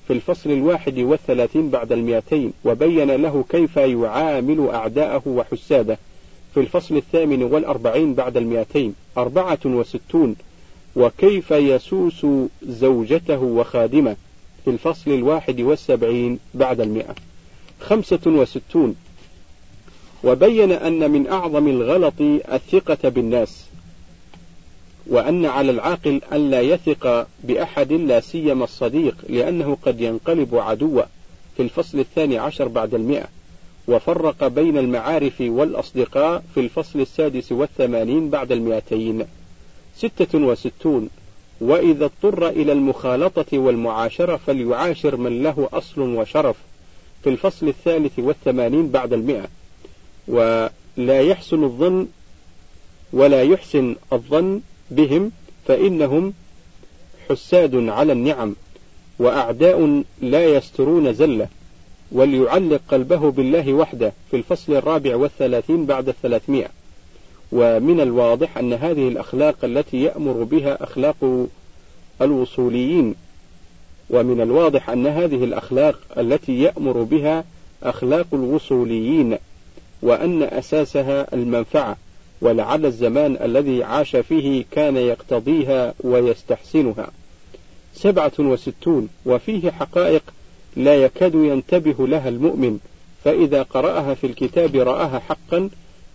في 0.06 0.12
الفصل 0.12 0.50
الواحد 0.50 0.98
والثلاثين 0.98 1.70
بعد 1.70 1.92
المئتين 1.92 2.52
وبين 2.64 3.11
له 3.11 3.44
كيف 3.48 3.76
يعامل 3.76 4.68
أعداءه 4.68 5.22
وحساده 5.26 5.98
في 6.54 6.61
الفصل 6.61 6.96
الثامن 6.96 7.42
والأربعين 7.42 8.14
بعد 8.14 8.37
المئتين 8.37 8.94
أربعة 9.18 9.58
وستون 9.64 10.37
وكيف 10.96 11.50
يسوس 11.50 12.26
زوجته 12.62 13.42
وخادمه 13.42 14.16
في 14.64 14.70
الفصل 14.70 15.11
الواحد 15.11 15.61
والسبعين 15.61 16.38
بعد 16.54 16.80
المئة. 16.80 17.14
خمسة 17.83 18.21
وستون. 18.27 18.97
وبين 20.25 20.73
أن 20.73 21.11
من 21.11 21.27
أعظم 21.27 21.68
الغلط 21.68 22.14
الثقة 22.53 23.09
بالناس 23.09 23.64
وأن 25.07 25.47
على 25.47 25.71
العاقل 25.71 26.21
ألا 26.33 26.61
يثق 26.61 27.27
بأحد 27.45 27.92
لا 27.92 28.21
سيما 28.21 28.64
الصديق 28.64 29.16
لأنه 29.29 29.77
قد 29.83 30.01
ينقلب 30.01 30.55
عدوا 30.55 31.03
في 31.57 31.62
الفصل 31.62 31.99
الثاني 31.99 32.38
عشر 32.38 32.68
بعد 32.68 32.95
المئة 32.95 33.27
وفرق 33.88 34.47
بين 34.47 34.79
المعارف 34.79 35.40
والأصدقاء 35.40 36.42
في 36.55 36.61
الفصل 36.61 37.01
السادس 37.01 37.53
والثمانين 37.53 38.31
بعد 38.31 38.53
المئتين. 38.53 39.25
ستة 39.97 40.38
وستون. 40.38 41.09
وإذا 41.61 42.05
اضطر 42.05 42.49
إلى 42.49 42.73
المخالطة 42.73 43.59
والمعاشرة 43.59 44.37
فليعاشر 44.37 45.16
من 45.16 45.42
له 45.42 45.68
أصل 45.73 46.01
وشرف. 46.01 46.57
في 47.24 47.30
الفصل 47.30 47.68
الثالث 47.68 48.18
والثمانين 48.18 48.88
بعد 48.88 49.12
المئة. 49.12 49.48
ولا 50.28 51.20
يحسن 51.20 51.64
الظن 51.64 52.06
ولا 53.12 53.42
يحسن 53.42 53.96
الظن 54.12 54.61
بهم 54.90 55.30
فإنهم 55.66 56.32
حساد 57.28 57.88
على 57.88 58.12
النعم 58.12 58.54
وأعداء 59.18 60.02
لا 60.20 60.46
يسترون 60.46 61.12
زلة. 61.12 61.48
وليعلق 62.12 62.80
قلبه 62.88 63.30
بالله 63.30 63.72
وحده 63.72 64.12
في 64.30 64.37
الفصل 64.37 64.72
الرابع 64.74 65.16
والثلاثين 65.16 65.87
بعد 65.87 66.08
الثلاثمائة. 66.08 66.68
ومن 67.52 68.00
الواضح 68.00 68.58
أن 68.58 68.72
هذه 68.72 69.08
الأخلاق 69.08 69.64
التي 69.64 70.02
يأمر 70.02 70.32
بها 70.32 70.85
أخلاق 70.85 71.46
الوصوليين 72.22 73.14
ومن 74.12 74.40
الواضح 74.40 74.90
أن 74.90 75.07
هذه 75.07 75.44
الأخلاق 75.44 75.98
التي 76.18 76.62
يأمر 76.62 77.03
بها 77.03 77.44
أخلاق 77.83 78.27
الوصوليين 78.33 79.38
وأن 80.03 80.42
أساسها 80.42 81.35
المنفعة 81.35 81.96
ولعل 82.40 82.87
الزمان 82.87 83.37
الذي 83.42 83.85
عاش 83.85 84.16
فيه 84.16 84.64
كان 84.70 84.96
يقتضيها 84.96 85.94
ويستحسنها. 86.01 87.11
سبعة 87.94 88.33
وستون 88.38 89.09
وفيه 89.27 89.70
حقائق 89.70 90.22
لا 90.77 90.94
يكاد 90.94 91.35
ينتبه 91.35 92.07
لها 92.07 92.29
المؤمن 92.29 92.79
فإذا 93.25 93.62
قرأها 93.62 94.14
في 94.14 94.27
الكتاب 94.27 94.77
رآها 94.77 95.18
حقا 95.18 95.70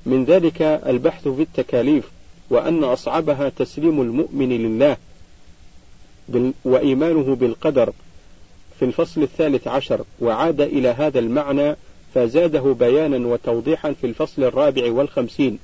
من 0.05 0.25
ذلك 0.25 0.61
البحث 0.61 1.27
في 1.27 1.41
التكاليف 1.41 2.11
وأن 2.49 2.83
أصعبها 2.83 3.49
تسليم 3.49 4.01
المؤمن 4.01 4.49
لله. 4.49 4.97
وإيمانه 6.65 7.35
بالقدر 7.35 7.93
في 8.79 8.85
الفصل 8.85 9.23
الثالث 9.23 9.67
عشر 9.67 10.01
وعاد 10.21 10.61
إلى 10.61 10.87
هذا 10.89 11.19
المعنى 11.19 11.75
فزاده 12.15 12.75
بيانا 12.79 13.27
وتوضيحا 13.27 13.93
في 13.93 14.07
الفصل 14.07 14.43
الرابع 14.43 14.91
والخمسين. 14.91 15.59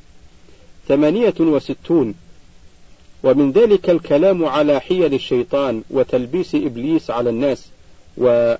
ثمانية 0.87 1.33
وستون. 1.39 2.13
ومن 3.23 3.51
ذلك 3.51 3.89
الكلام 3.89 4.45
على 4.45 4.79
حيل 4.79 5.13
الشيطان 5.13 5.83
وتلبيس 5.89 6.55
إبليس 6.55 7.11
على 7.11 7.29
الناس 7.29 7.67
و 8.17 8.55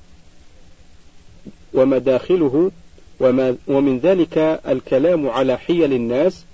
ومداخله 1.74 2.72
وما 3.20 3.56
ومن 3.68 4.00
ذلك 4.00 4.38
الكلام 4.68 5.30
على 5.30 5.58
حيل 5.58 5.94
الناس 5.94 6.46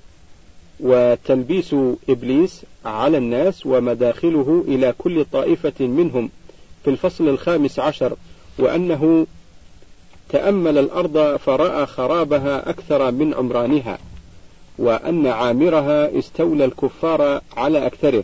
وتلبيس 0.79 1.75
إبليس 2.09 2.62
على 2.85 3.17
الناس 3.17 3.65
ومداخله 3.65 4.63
إلى 4.67 4.93
كل 4.97 5.25
طائفة 5.25 5.85
منهم 5.85 6.29
في 6.83 6.89
الفصل 6.89 7.29
الخامس 7.29 7.79
عشر 7.79 8.15
وأنه 8.59 9.27
تأمل 10.29 10.77
الأرض 10.77 11.37
فرأى 11.37 11.85
خرابها 11.85 12.69
أكثر 12.69 13.11
من 13.11 13.33
عمرانها 13.33 13.97
وأن 14.77 15.27
عامرها 15.27 16.19
استولى 16.19 16.65
الكفار 16.65 17.41
على 17.57 17.85
أكثره. 17.85 18.23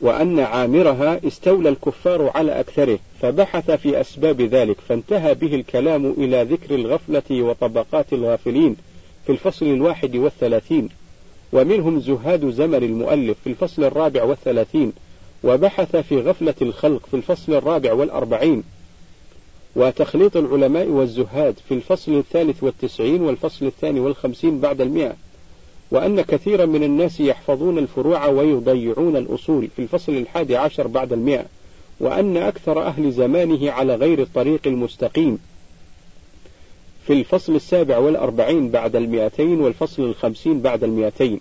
وأن 0.00 0.40
عامرها 0.40 1.20
استولى 1.26 1.68
الكفار 1.68 2.30
على 2.34 2.60
أكثره 2.60 2.98
فبحث 3.22 3.70
في 3.70 4.00
أسباب 4.00 4.40
ذلك 4.40 4.76
فانتهى 4.88 5.34
به 5.34 5.54
الكلام 5.54 6.14
إلى 6.18 6.42
ذكر 6.42 6.74
الغفلة 6.74 7.42
وطبقات 7.42 8.12
الغافلين 8.12 8.76
في 9.26 9.32
الفصل 9.32 9.66
الواحد 9.66 10.16
والثلاثين. 10.16 10.88
ومنهم 11.52 12.00
زهاد 12.00 12.50
زمن 12.50 12.84
المؤلف 12.84 13.36
في 13.44 13.50
الفصل 13.50 13.84
الرابع 13.84 14.22
والثلاثين 14.22 14.92
وبحث 15.44 15.96
في 15.96 16.20
غفلة 16.20 16.54
الخلق 16.62 17.06
في 17.10 17.16
الفصل 17.16 17.54
الرابع 17.54 17.92
والأربعين. 17.92 18.62
وتخليط 19.76 20.36
العلماء 20.36 20.86
والزهاد 20.86 21.54
في 21.68 21.74
الفصل 21.74 22.18
الثالث 22.18 22.62
والتسعين 22.62 23.22
والفصل 23.22 23.66
الثاني 23.66 24.00
والخمسين 24.00 24.60
بعد 24.60 24.80
المئة. 24.80 25.12
وأن 25.90 26.22
كثيرا 26.22 26.66
من 26.66 26.82
الناس 26.84 27.20
يحفظون 27.20 27.78
الفروع 27.78 28.26
ويضيعون 28.26 29.16
الأصول 29.16 29.68
في 29.76 29.82
الفصل 29.82 30.12
الحادي 30.12 30.56
عشر 30.56 30.86
بعد 30.86 31.12
المئة. 31.12 31.44
وأن 32.00 32.36
أكثر 32.36 32.82
أهل 32.82 33.12
زمانه 33.12 33.70
على 33.70 33.94
غير 33.94 34.22
الطريق 34.22 34.60
المستقيم. 34.66 35.38
في 37.08 37.14
الفصل 37.14 37.56
السابع 37.56 37.98
والأربعين 37.98 38.70
بعد 38.70 38.96
المئتين 38.96 39.60
والفصل 39.60 40.02
الخمسين 40.02 40.60
بعد 40.60 40.84
المئتين. 40.84 41.40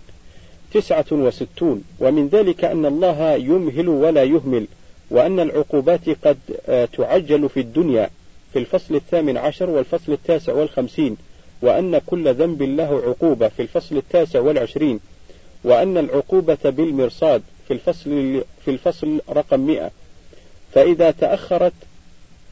تسعة 0.73 1.05
وستون. 1.11 1.83
ومن 1.99 2.27
ذلك 2.27 2.65
أن 2.65 2.85
الله 2.85 3.33
يمهل 3.33 3.89
ولا 3.89 4.23
يهمل 4.23 4.67
وأن 5.11 5.39
العقوبات 5.39 6.09
قد 6.09 6.37
آه، 6.67 6.85
تعجل 6.85 7.49
في 7.49 7.59
الدنيا 7.59 8.09
في 8.53 8.59
الفصل 8.59 8.95
الثامن 8.95 9.37
عشر 9.37 9.69
والفصل 9.69 10.11
التاسع 10.11 10.53
والخمسين 10.53 11.17
وأن 11.61 11.97
كل 12.05 12.33
ذنب 12.33 12.61
له 12.61 13.01
عقوبة 13.07 13.47
في 13.47 13.61
الفصل 13.61 13.97
التاسع 13.97 14.39
والعشرين 14.39 14.99
وأن 15.63 15.97
العقوبة 15.97 16.57
بالمرصاد 16.63 17.41
في 17.67 17.73
الفصل 17.73 18.43
في 18.65 18.71
الفصل 18.71 19.19
رقم 19.29 19.59
100 19.59 19.91
فإذا 20.73 21.11
تأخرت 21.11 21.73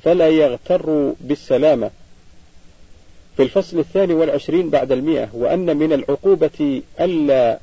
فلا 0.04 0.30
يغتر 0.30 1.14
بالسلامة. 1.22 1.92
في 3.36 3.44
الفصل 3.44 3.80
الثاني 3.80 4.14
والعشرين 4.14 4.70
بعد 4.70 4.92
المئة 4.92 5.30
وأن 5.34 5.78
من 5.78 5.94
العقوبة 5.94 6.82
ألا 7.00 7.60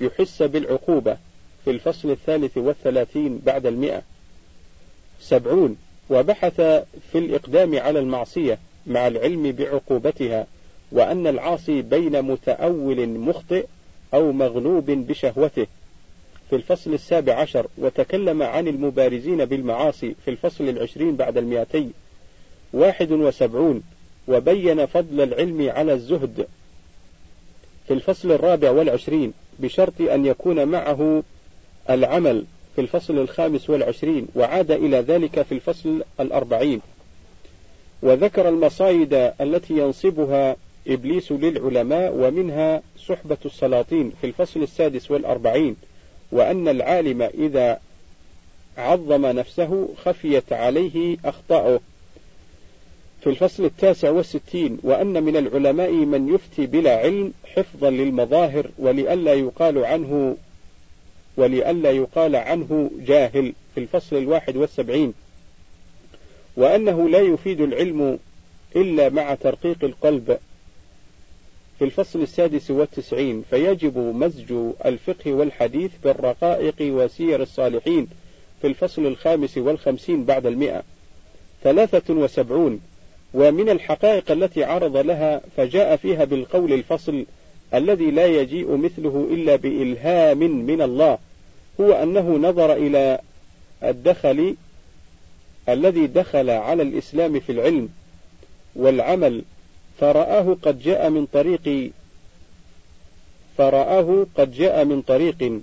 يحس 0.00 0.42
بالعقوبة 0.42 1.16
في 1.64 1.70
الفصل 1.70 2.10
الثالث 2.10 2.56
والثلاثين 2.56 3.40
بعد 3.46 3.66
المئة. 3.66 4.02
سبعون 5.20 5.76
وبحث 6.10 6.56
في 7.12 7.18
الإقدام 7.18 7.78
على 7.78 7.98
المعصية 7.98 8.58
مع 8.86 9.06
العلم 9.06 9.52
بعقوبتها 9.52 10.46
وأن 10.92 11.26
العاصي 11.26 11.82
بين 11.82 12.22
متأول 12.22 13.08
مخطئ 13.08 13.66
أو 14.14 14.32
مغلوب 14.32 14.90
بشهوته. 14.90 15.66
في 16.50 16.56
الفصل 16.56 16.94
السابع 16.94 17.34
عشر 17.34 17.66
وتكلم 17.78 18.42
عن 18.42 18.68
المبارزين 18.68 19.44
بالمعاصي 19.44 20.14
في 20.24 20.30
الفصل 20.30 20.68
العشرين 20.68 21.16
بعد 21.16 21.38
المئتين. 21.38 21.92
واحد 22.72 23.12
وسبعون 23.12 23.82
وبين 24.28 24.86
فضل 24.86 25.20
العلم 25.20 25.70
على 25.70 25.92
الزهد 25.92 26.46
في 27.86 27.94
الفصل 27.94 28.32
الرابع 28.32 28.70
والعشرين 28.70 29.32
بشرط 29.58 30.00
أن 30.00 30.26
يكون 30.26 30.68
معه 30.68 31.22
العمل 31.90 32.44
في 32.74 32.80
الفصل 32.80 33.18
الخامس 33.18 33.70
والعشرين 33.70 34.26
وعاد 34.34 34.70
إلى 34.70 35.00
ذلك 35.00 35.42
في 35.42 35.52
الفصل 35.52 36.02
الأربعين. 36.20 36.80
وذكر 38.02 38.48
المصايد 38.48 39.14
التي 39.40 39.74
ينصبها 39.74 40.56
إبليس 40.88 41.32
للعلماء 41.32 42.12
ومنها 42.14 42.82
صحبة 43.08 43.36
السلاطين 43.44 44.12
في 44.20 44.26
الفصل 44.26 44.62
السادس 44.62 45.10
والأربعين 45.10 45.76
وأن 46.32 46.68
العالم 46.68 47.22
إذا 47.22 47.80
عظم 48.78 49.26
نفسه 49.26 49.88
خفيت 50.04 50.52
عليه 50.52 51.16
أخطاؤه. 51.24 51.80
في 53.20 53.26
الفصل 53.26 53.64
التاسع 53.64 54.10
والستين 54.10 54.78
وأن 54.82 55.22
من 55.22 55.36
العلماء 55.36 55.92
من 55.92 56.34
يفتي 56.34 56.66
بلا 56.66 56.96
علم 56.98 57.32
حفظا 57.44 57.90
للمظاهر 57.90 58.70
ولئلا 58.78 59.34
يقال 59.34 59.84
عنه 59.84 60.36
ولئلا 61.36 61.90
يقال 61.90 62.36
عنه 62.36 62.90
جاهل 63.06 63.52
في 63.74 63.80
الفصل 63.80 64.16
الواحد 64.16 64.56
والسبعين. 64.56 65.14
وأنه 66.56 67.08
لا 67.08 67.18
يفيد 67.18 67.60
العلم 67.60 68.18
إلا 68.76 69.08
مع 69.08 69.34
ترقيق 69.34 69.84
القلب. 69.84 70.38
في 71.78 71.84
الفصل 71.84 72.22
السادس 72.22 72.70
والتسعين 72.70 73.44
فيجب 73.50 73.98
مزج 73.98 74.54
الفقه 74.86 75.32
والحديث 75.32 75.90
بالرقائق 76.04 76.74
وسير 76.80 77.42
الصالحين. 77.42 78.08
في 78.60 78.66
الفصل 78.66 79.06
الخامس 79.06 79.58
والخمسين 79.58 80.24
بعد 80.24 80.46
المئة. 80.46 80.82
ثلاثة 81.62 82.14
وسبعون 82.14 82.80
ومن 83.34 83.68
الحقائق 83.68 84.30
التي 84.30 84.64
عرض 84.64 84.96
لها 84.96 85.40
فجاء 85.56 85.96
فيها 85.96 86.24
بالقول 86.24 86.72
الفصل 86.72 87.26
الذي 87.74 88.10
لا 88.10 88.26
يجيء 88.26 88.76
مثله 88.76 89.28
إلا 89.30 89.56
بإلهام 89.56 90.38
من 90.38 90.82
الله 90.82 91.18
هو 91.80 91.92
أنه 91.92 92.36
نظر 92.36 92.72
إلى 92.72 93.18
الدخل 93.84 94.56
الذي 95.68 96.06
دخل 96.06 96.50
على 96.50 96.82
الإسلام 96.82 97.40
في 97.40 97.52
العلم 97.52 97.88
والعمل 98.76 99.42
فرآه 100.00 100.56
قد 100.62 100.82
جاء 100.82 101.10
من 101.10 101.26
طريق 101.26 101.90
فرآه 103.58 104.26
قد 104.36 104.52
جاء 104.52 104.84
من 104.84 105.02
طريق 105.02 105.60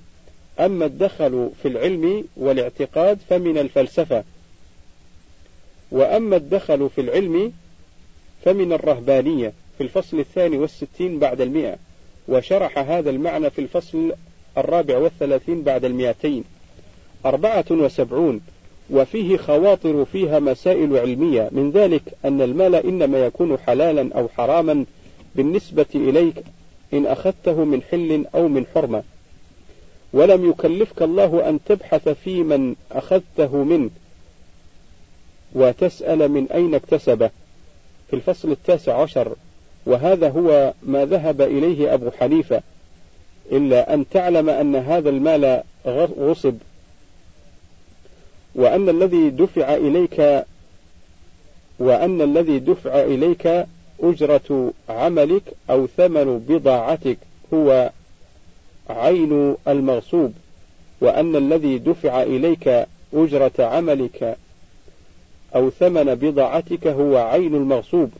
أما 0.59 0.85
الدخل 0.85 1.49
في 1.61 1.67
العلم 1.67 2.25
والاعتقاد 2.37 3.19
فمن 3.29 3.57
الفلسفة. 3.57 4.23
وأما 5.91 6.35
الدخل 6.35 6.89
في 6.89 7.01
العلم 7.01 7.53
فمن 8.45 8.73
الرهبانية 8.73 9.53
في 9.77 9.83
الفصل 9.83 10.19
الثاني 10.19 10.57
والستين 10.57 11.19
بعد 11.19 11.41
المئة 11.41 11.75
وشرح 12.27 12.77
هذا 12.77 13.09
المعنى 13.09 13.49
في 13.49 13.59
الفصل 13.59 14.13
الرابع 14.57 14.97
والثلاثين 14.97 15.61
بعد 15.61 15.85
المئتين. 15.85 16.43
أربعة 17.25 17.65
وسبعون 17.71 18.41
وفيه 18.89 19.37
خواطر 19.37 20.05
فيها 20.05 20.39
مسائل 20.39 20.97
علمية. 20.97 21.49
من 21.51 21.71
ذلك 21.71 22.01
أن 22.25 22.41
المال 22.41 22.75
إنما 22.75 23.25
يكون 23.25 23.57
حلالا 23.57 24.15
أو 24.15 24.27
حراما 24.27 24.85
بالنسبة 25.35 25.85
إليك 25.95 26.43
إن 26.93 27.05
أخذته 27.05 27.63
من 27.63 27.81
حل 27.81 28.25
أو 28.35 28.47
من 28.47 28.65
حرمة. 28.75 29.03
ولم 30.13 30.49
يكلفك 30.49 31.01
الله 31.01 31.49
أن 31.49 31.59
تبحث 31.65 32.09
في 32.09 32.43
من 32.43 32.75
أخذته 32.91 33.63
منه. 33.63 33.89
وتسأل 35.55 36.29
من 36.31 36.51
أين 36.51 36.75
اكتسبه 36.75 37.29
في 38.09 38.15
الفصل 38.15 38.51
التاسع 38.51 39.01
عشر 39.01 39.35
وهذا 39.85 40.29
هو 40.29 40.73
ما 40.83 41.05
ذهب 41.05 41.41
إليه 41.41 41.93
أبو 41.93 42.11
حنيفة 42.11 42.61
إلا 43.51 43.93
أن 43.93 44.05
تعلم 44.09 44.49
أن 44.49 44.75
هذا 44.75 45.09
المال 45.09 45.63
غصب. 45.87 46.55
وأن 48.55 48.89
الذي 48.89 49.29
دفع 49.29 49.75
إليك 49.75 50.45
وأن 51.79 52.21
الذي 52.21 52.59
دفع 52.59 53.03
إليك 53.03 53.65
أجرة 54.03 54.73
عملك 54.89 55.43
أو 55.69 55.87
ثمن 55.87 56.39
بضاعتك 56.39 57.17
هو 57.53 57.91
عين 58.89 59.55
المغصوب 59.67 60.33
وأن 61.01 61.35
الذي 61.35 61.77
دفع 61.77 62.23
إليك 62.23 62.87
أجرة 63.13 63.53
عملك 63.59 64.37
أو 65.55 65.69
ثمن 65.69 66.15
بضاعتك 66.15 66.87
هو 66.87 67.17
عين 67.17 67.55
المغصوب. 67.55 68.11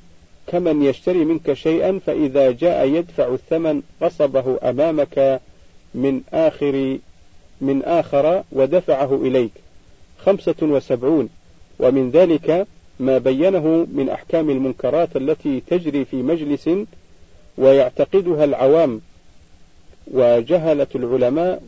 كمن 0.48 0.84
يشتري 0.84 1.26
منك 1.26 1.54
شيئا 1.54 2.00
فإذا 2.06 2.52
جاء 2.52 2.88
يدفع 2.88 3.28
الثمن 3.28 3.82
غصبه 4.02 4.58
أمامك 4.64 5.42
من 5.96 6.22
آخر 6.34 6.98
من 7.62 7.84
آخر 7.84 8.44
ودفعه 8.52 9.16
إليك. 9.16 9.52
خمسة 10.18 10.56
وسبعون. 10.62 11.30
ومن 11.80 12.12
ذلك 12.12 12.68
ما 13.00 13.18
بينه 13.18 13.88
من 13.94 14.10
أحكام 14.10 14.50
المنكرات 14.50 15.16
التي 15.16 15.62
تجري 15.68 16.06
في 16.06 16.16
مجلس 16.16 16.70
ويعتقدها 17.58 18.44
العوام 18.44 19.02
وجهلة 20.14 20.88
العلماء 20.96 21.62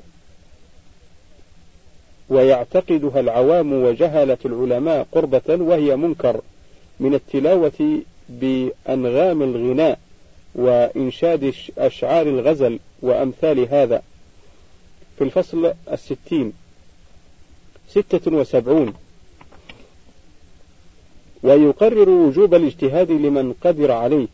ويعتقدها 2.30 3.20
العوام 3.20 3.74
وجهلة 3.74 4.38
العلماء 4.46 5.08
قربة 5.12 5.42
وهي 5.50 5.96
منكر 5.96 6.42
من 7.00 7.14
التلاوة 7.14 8.02
بأنغام 8.30 9.44
الغناء 9.44 10.00
وإنشاد 10.56 11.54
أشعار 11.78 12.28
الغزل 12.28 12.80
وأمثال 13.02 13.60
هذا. 13.60 14.02
في 15.18 15.24
الفصل 15.24 15.74
الستين 15.92 16.54
ستة 17.90 18.32
وسبعون 18.32 18.94
ويقرر 21.44 22.10
وجوب 22.10 22.56
الاجتهاد 22.56 23.12
لمن 23.12 23.54
قدر 23.62 23.92
عليه 23.92 24.28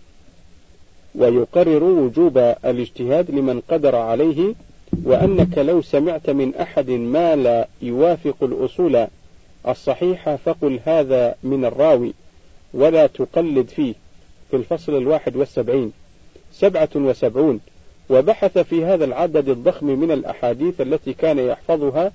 ويقرر 1.15 1.83
وجوب 1.83 2.37
الاجتهاد 2.37 3.31
لمن 3.31 3.61
قدر 3.69 3.95
عليه 3.95 4.53
وأنك 5.03 5.57
لو 5.57 5.81
سمعت 5.81 6.29
من 6.29 6.55
أحد 6.55 6.89
ما 6.89 7.35
لا 7.35 7.67
يوافق 7.81 8.35
الأصول 8.41 9.07
الصحيحة 9.67 10.35
فقل 10.35 10.79
هذا 10.85 11.35
من 11.43 11.65
الراوي 11.65 12.13
ولا 12.73 13.07
تقلد 13.07 13.69
فيه 13.69 13.93
في 14.51 14.55
الفصل 14.55 14.97
الواحد 14.97 15.35
والسبعين. 15.35 15.91
سبعة 16.51 16.89
وسبعون. 16.95 17.59
وبحث 18.09 18.57
في 18.57 18.85
هذا 18.85 19.05
العدد 19.05 19.49
الضخم 19.49 19.85
من 19.85 20.11
الأحاديث 20.11 20.81
التي 20.81 21.13
كان 21.13 21.39
يحفظها 21.39 22.11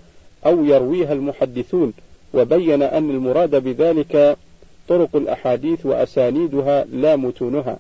أو 0.47 0.65
يرويها 0.65 1.13
المحدثون 1.13 1.93
وبين 2.35 2.83
أن 2.83 3.11
المراد 3.11 3.57
بذلك 3.57 4.37
طرق 4.89 5.17
الأحاديث 5.17 5.87
وأسانيدها 5.87 6.85
لا 6.85 7.17
متونها. 7.17 7.79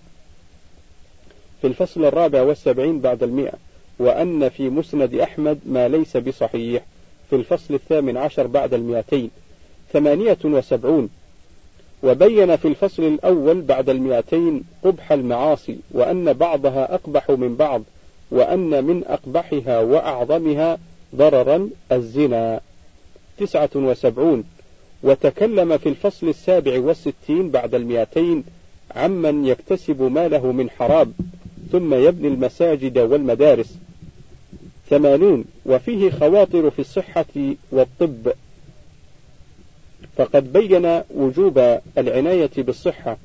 في 1.61 1.66
الفصل 1.66 2.04
الرابع 2.04 2.42
والسبعين 2.42 3.00
بعد 3.00 3.22
المئة. 3.22 3.67
وأن 3.98 4.48
في 4.48 4.68
مسند 4.68 5.14
أحمد 5.14 5.58
ما 5.66 5.88
ليس 5.88 6.16
بصحيح 6.16 6.84
في 7.30 7.37
الفصل 7.37 7.74
الثامن 7.74 8.16
عشر 8.16 8.46
بعد 8.46 8.74
المئتين 8.74 9.30
ثمانية 9.92 10.38
وسبعون 10.44 11.08
وبين 12.02 12.56
في 12.56 12.68
الفصل 12.68 13.02
الأول 13.02 13.61
بعد 13.61 13.90
المئتين 13.90 14.64
قبح 14.84 15.12
المعاصي 15.12 15.78
وأن 15.90 16.32
بعضها 16.32 16.94
أقبح 16.94 17.30
من 17.30 17.56
بعض 17.56 17.82
وأن 18.30 18.84
من 18.84 19.04
أقبحها 19.06 19.80
وأعظمها 19.80 20.78
ضررا 21.16 21.70
الزنا. 21.92 22.61
تسعة 23.38 23.70
وسبعون 23.74 24.44
وتكلم 25.02 25.78
في 25.78 25.88
الفصل 25.88 26.28
السابع 26.28 26.80
والستين 26.80 27.50
بعد 27.50 27.74
المئتين 27.74 28.44
عمن 28.96 29.46
يكتسب 29.46 30.02
ماله 30.02 30.52
من 30.52 30.70
حرام 30.70 31.14
ثم 31.72 31.94
يبني 31.94 32.28
المساجد 32.28 32.98
والمدارس. 32.98 33.78
ثمانون 34.90 35.44
وفيه 35.66 36.11
خواطر 36.11 36.70
في 36.70 36.79
الصحة 36.79 37.55
والطب. 37.72 38.33
فقد 40.16 40.53
بين 40.53 41.03
وجوب 41.11 41.79
العناية 41.98 42.51
بالصحة 42.57 43.16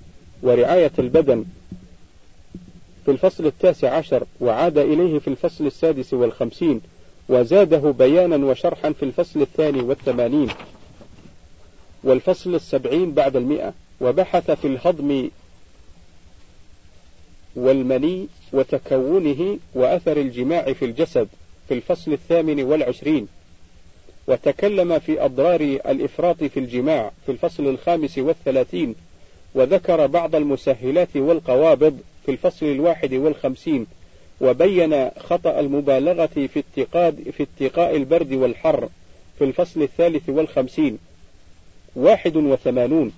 ورعاية 0.43 0.91
البدن. 0.99 1.45
في 3.05 3.11
الفصل 3.11 3.45
التاسع 3.45 3.95
عشر 3.97 4.23
وعاد 4.41 4.77
إليه 4.77 5.19
في 5.19 5.27
الفصل 5.27 5.65
السادس 5.65 6.13
والخمسين 6.13 6.81
وزاده 7.29 7.91
بيانا 7.91 8.35
وشرحا 8.45 8.91
في 8.91 9.03
الفصل 9.03 9.41
الثاني 9.41 9.81
والثمانين. 9.81 10.49
والفصل 12.03 12.55
السبعين 12.55 13.11
بعد 13.13 13.35
المئة 13.35 13.73
وبحث 14.01 14.51
في 14.51 14.67
الهضم 14.67 15.29
والمني 17.55 18.27
وتكونه 18.53 19.57
وأثر 19.75 20.17
الجماع 20.17 20.73
في 20.73 20.85
الجسد. 20.85 21.27
في 21.67 21.73
الفصل 21.73 22.13
الثامن 22.13 22.63
والعشرين 22.63 23.27
وتكلم 24.27 24.99
في 24.99 25.25
أضرار 25.25 25.61
الإفراط 25.61 26.43
في 26.43 26.59
الجماع 26.59 27.11
في 27.25 27.31
الفصل 27.31 27.67
الخامس 27.67 28.17
والثلاثين 28.17 28.95
وذكر 29.55 30.07
بعض 30.07 30.35
المسهلات 30.35 31.17
والقوابض 31.17 31.99
في 32.25 32.31
الفصل 32.31 32.65
الواحد 32.65 33.13
والخمسين 33.13 33.85
وبين 34.41 35.09
خطأ 35.09 35.59
المبالغة 35.59 36.25
في 36.25 36.59
اتقاد 36.59 37.31
في 37.37 37.43
اتقاء 37.43 37.95
البرد 37.95 38.33
والحر 38.33 38.89
في 39.37 39.43
الفصل 39.43 39.81
الثالث 39.81 40.29
والخمسين 40.29 40.97
واحد 41.95 42.35
وثمانون 42.35 43.11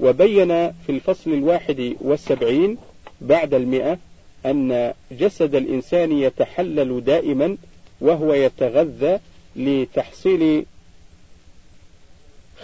وبين 0.00 0.48
في 0.72 0.90
الفصل 0.90 1.32
الواحد 1.32 1.94
والسبعين 2.00 2.78
بعد 3.20 3.54
المئة 3.54 3.98
أن 4.46 4.92
جسد 5.12 5.54
الإنسان 5.54 6.12
يتحلل 6.12 7.04
دائما 7.04 7.56
وهو 8.00 8.34
يتغذى 8.34 9.18
لتحصيل 9.56 10.64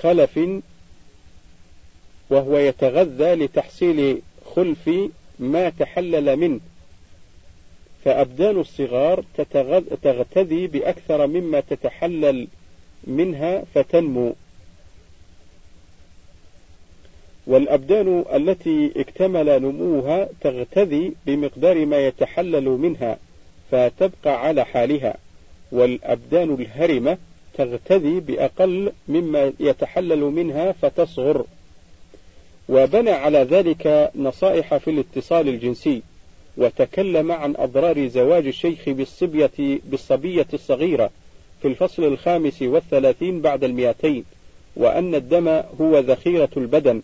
خلف 0.00 0.40
وهو 2.30 2.58
يتغذى 2.58 3.34
لتحصيل 3.34 4.22
خلف 4.54 4.90
ما 5.38 5.70
تحلل 5.70 6.36
منه. 6.36 6.60
فأبدان 8.04 8.60
الصغار 8.60 9.24
تغتذي 10.02 10.66
بأكثر 10.66 11.26
مما 11.26 11.60
تتحلل 11.60 12.48
منها 13.04 13.64
فتنمو. 13.74 14.34
والأبدان 17.46 18.24
التي 18.34 18.92
اكتمل 18.96 19.62
نموها 19.62 20.28
تغتذي 20.40 21.12
بمقدار 21.26 21.86
ما 21.86 22.06
يتحلل 22.06 22.64
منها. 22.64 23.18
فتبقى 23.70 24.46
على 24.46 24.64
حالها 24.64 25.16
والأبدان 25.72 26.54
الهرمة 26.54 27.18
تغتذي 27.54 28.20
بأقل 28.20 28.92
مما 29.08 29.52
يتحلل 29.60 30.20
منها 30.20 30.72
فتصغر. 30.72 31.44
وبنى 32.68 33.10
على 33.10 33.38
ذلك 33.38 34.10
نصائح 34.16 34.76
في 34.76 34.90
الاتصال 34.90 35.48
الجنسي 35.48 36.02
وتكلم 36.56 37.32
عن 37.32 37.54
أضرار 37.56 38.08
زواج 38.08 38.46
الشيخ 38.46 38.88
بالصبية 38.88 39.50
بالصبية 39.84 40.46
الصغيرة 40.54 41.10
في 41.62 41.68
الفصل 41.68 42.04
الخامس 42.04 42.62
والثلاثين 42.62 43.40
بعد 43.40 43.64
المئتين 43.64 44.24
وأن 44.76 45.14
الدم 45.14 45.48
هو 45.80 45.98
ذخيرة 45.98 46.50
البدن 46.56 47.02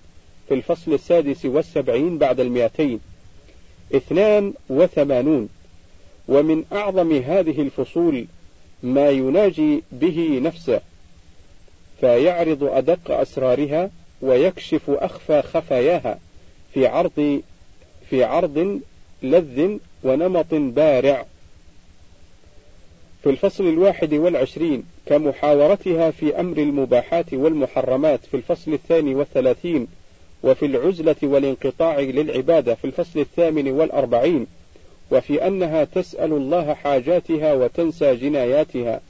في 0.48 0.54
الفصل 0.54 0.92
السادس 0.92 1.44
والسبعين 1.44 2.18
بعد 2.18 2.40
المئتين. 2.40 3.00
اثنان 3.94 4.52
وثمانون 4.68 5.48
ومن 6.28 6.64
أعظم 6.72 7.12
هذه 7.12 7.60
الفصول 7.60 8.26
ما 8.82 9.10
يناجي 9.10 9.82
به 9.92 10.40
نفسه 10.42 10.80
فيعرض 12.00 12.64
أدق 12.64 13.10
أسرارها 13.10 13.90
ويكشف 14.22 14.90
أخفى 14.90 15.42
خفاياها 15.42 16.18
في 16.74 16.86
عرض 16.86 17.42
في 18.10 18.24
عرض 18.24 18.80
لذ 19.22 19.78
ونمط 20.04 20.54
بارع. 20.54 21.26
في 23.22 23.30
الفصل 23.30 23.64
الواحد 23.68 24.14
والعشرين 24.14 24.84
كمحاورتها 25.06 26.10
في 26.10 26.40
أمر 26.40 26.58
المباحات 26.58 27.34
والمحرمات 27.34 28.24
في 28.26 28.36
الفصل 28.36 28.72
الثاني 28.72 29.14
والثلاثين 29.14 29.86
وفي 30.42 30.66
العزلة 30.66 31.16
والانقطاع 31.22 32.00
للعبادة 32.00 32.74
في 32.74 32.84
الفصل 32.84 33.20
الثامن 33.20 33.68
والأربعين 33.68 34.46
وفي 35.10 35.46
أنها 35.46 35.84
تسأل 35.84 36.32
الله 36.32 36.74
حاجاتها 36.74 37.54
وتنسى 37.54 38.16
جناياتها 38.16 39.00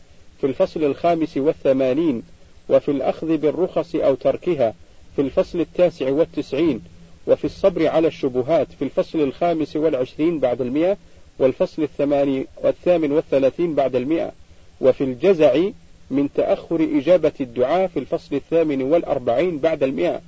في 0.40 0.47
الفصل 0.47 0.84
الخامس 0.84 1.36
والثمانين 1.36 2.22
وفي 2.68 2.90
الأخذ 2.90 3.36
بالرخص 3.36 3.94
أو 3.94 4.14
تركها 4.14 4.74
في 5.16 5.22
الفصل 5.22 5.61
التاسع 5.61 6.11
والتسعين 6.11 6.80
وفي 7.26 7.44
الصبر 7.44 7.86
على 7.86 8.09
الشبهات 8.09 8.72
في 8.78 8.82
الفصل 8.82 9.20
الخامس 9.20 9.76
والعشرين 9.76 10.38
بعد 10.40 10.61
المئة 10.61 10.97
والفصل 11.38 11.82
الثماني 11.82 12.47
والثامن 12.62 13.12
والثلاثين 13.12 13.74
بعد 13.74 13.97
المئة 13.97 14.32
وفي 14.80 15.05
الجزع 15.05 15.62
من 16.11 16.28
تأخر 16.34 16.88
إجابة 16.99 17.32
الدعاء 17.40 17.86
في 17.86 17.99
الفصل 17.99 18.36
الثامن 18.36 18.82
والأربعين 18.82 19.59
بعد 19.59 19.82
المئة 19.82 20.20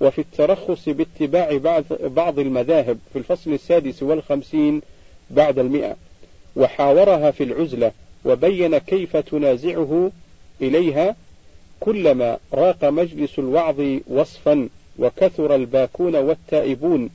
وفي 0.00 0.18
الترخص 0.18 0.88
باتباع 0.88 1.60
بعض 2.00 2.38
المذاهب 2.38 2.98
في 3.12 3.18
الفصل 3.18 3.52
السادس 3.52 4.02
والخمسين 4.02 4.80
بعد 5.30 5.58
المئة 5.58 5.96
وحاورها 6.56 7.30
في 7.30 7.44
العزلة 7.44 7.92
وبين 8.24 8.78
كيف 8.78 9.16
تنازعه 9.16 10.10
إليها 10.62 11.16
كلما 11.80 12.38
راق 12.52 12.84
مجلس 12.84 13.38
الوعظ 13.38 13.80
وصفا 14.08 14.68
وكثر 14.98 15.54
الباكون 15.54 16.16
والتائبون 16.16 17.10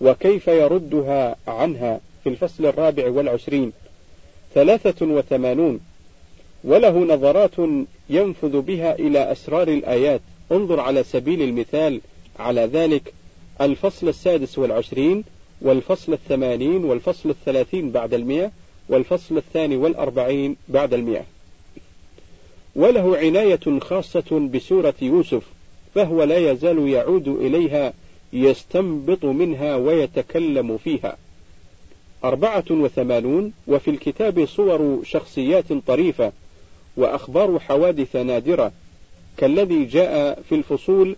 وكيف 0.00 0.48
يردها 0.48 1.36
عنها 1.46 2.00
في 2.22 2.28
الفصل 2.28 2.66
الرابع 2.66 3.10
والعشرين. 3.10 3.72
ثلاثة 4.54 5.06
وثمانون. 5.06 5.80
وله 6.64 6.98
نظرات 6.98 7.56
ينفذ 8.10 8.60
بها 8.60 8.94
إلى 8.94 9.32
أسرار 9.32 9.68
الآيات. 9.68 10.20
انظر 10.52 10.80
على 10.80 11.02
سبيل 11.02 11.42
المثال 11.42 12.00
على 12.38 12.60
ذلك 12.60 13.14
الفصل 13.60 14.08
السادس 14.08 14.58
والعشرين. 14.58 15.24
والفصل 15.62 16.12
الثمانين 16.12 16.84
والفصل 16.84 17.30
الثلاثين 17.30 17.90
بعد 17.90 18.14
المئة 18.14 18.50
والفصل 18.88 19.36
الثاني 19.36 19.76
والأربعين 19.76 20.56
بعد 20.68 20.94
المئة. 20.94 21.24
وله 22.76 23.16
عناية 23.16 23.78
خاصة 23.80 24.48
بسورة 24.54 24.94
يوسف 25.02 25.42
فهو 25.94 26.22
لا 26.22 26.50
يزال 26.50 26.88
يعود 26.88 27.28
إليها 27.28 27.92
يستنبط 28.32 29.24
منها 29.24 29.76
ويتكلم 29.76 30.76
فيها. 30.76 31.16
أربعة 32.24 32.64
وثمانون 32.70 33.52
وفي 33.66 33.90
الكتاب 33.90 34.46
صور 34.46 35.00
شخصيات 35.04 35.72
طريفة 35.86 36.32
وأخبار 36.96 37.58
حوادث 37.58 38.16
نادرة 38.16 38.72
كالذي 39.36 39.84
جاء 39.84 40.42
في 40.48 40.54
الفصول 40.54 41.16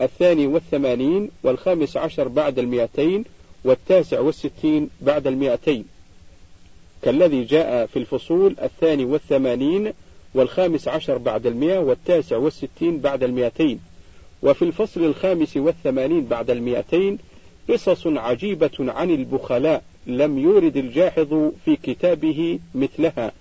الثاني 0.00 0.46
والثمانين 0.46 1.30
والخامس 1.42 1.96
عشر 1.96 2.28
بعد 2.28 2.58
المئتين 2.58 3.24
والتاسع 3.66 4.20
والستين 4.20 4.90
بعد 5.00 5.26
المئتين. 5.26 5.84
كالذي 7.02 7.44
جاء 7.44 7.86
في 7.86 7.98
الفصول 7.98 8.56
الثاني 8.62 9.04
والثمانين 9.04 9.92
والخامس 10.34 10.88
عشر 10.88 11.18
بعد 11.18 11.46
المئة 11.46 11.78
والتاسع 11.78 12.36
والستين 12.36 13.00
بعد 13.00 13.22
المئتين. 13.22 13.80
وفي 14.42 14.62
الفصل 14.62 15.04
الخامس 15.04 15.56
والثمانين 15.56 16.26
بعد 16.26 16.50
المئتين 16.50 17.18
قصص 17.70 18.06
عجيبة 18.06 18.70
عن 18.80 19.10
البخلاء 19.10 19.82
لم 20.06 20.38
يورد 20.38 20.76
الجاحظ 20.76 21.50
في 21.64 21.76
كتابه 21.76 22.58
مثلها. 22.74 23.32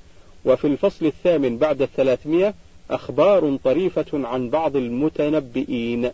وفي 0.46 0.68
الفصل 0.68 1.06
الثامن 1.06 1.58
بعد 1.58 1.82
الثلاثمائة 1.82 2.54
أخبار 2.92 3.58
طريفة 3.64 4.06
عن 4.14 4.50
بعض 4.50 4.76
المتنبئين. 4.76 6.12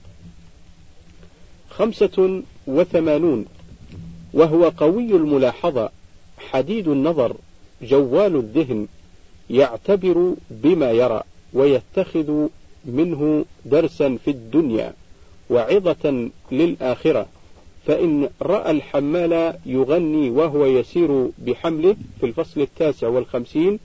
خمسة 1.70 2.42
وثمانون 2.68 3.46
وهو 4.34 4.70
قوي 4.70 5.16
الملاحظة 5.16 5.90
حديد 6.38 6.88
النظر 6.88 7.36
جوال 7.82 8.36
الذهن 8.36 8.88
يعتبر 9.50 10.34
بما 10.50 10.92
يرى 10.92 11.22
ويتخذ 11.54 12.48
منه 12.86 13.46
درسا 13.66 14.18
في 14.26 14.32
الدنيا 14.32 14.94
وعظة 15.50 16.30
للآخرة. 16.52 17.26
فإن 17.86 18.30
رأى 18.42 18.72
الحمال 18.72 19.54
يغني 19.66 20.30
وهو 20.30 20.66
يسير 20.66 21.30
بحمله 21.38 21.96
في 22.20 22.26
الفصل 22.26 22.62
التاسع 22.62 23.08
والخمسين 23.08 23.80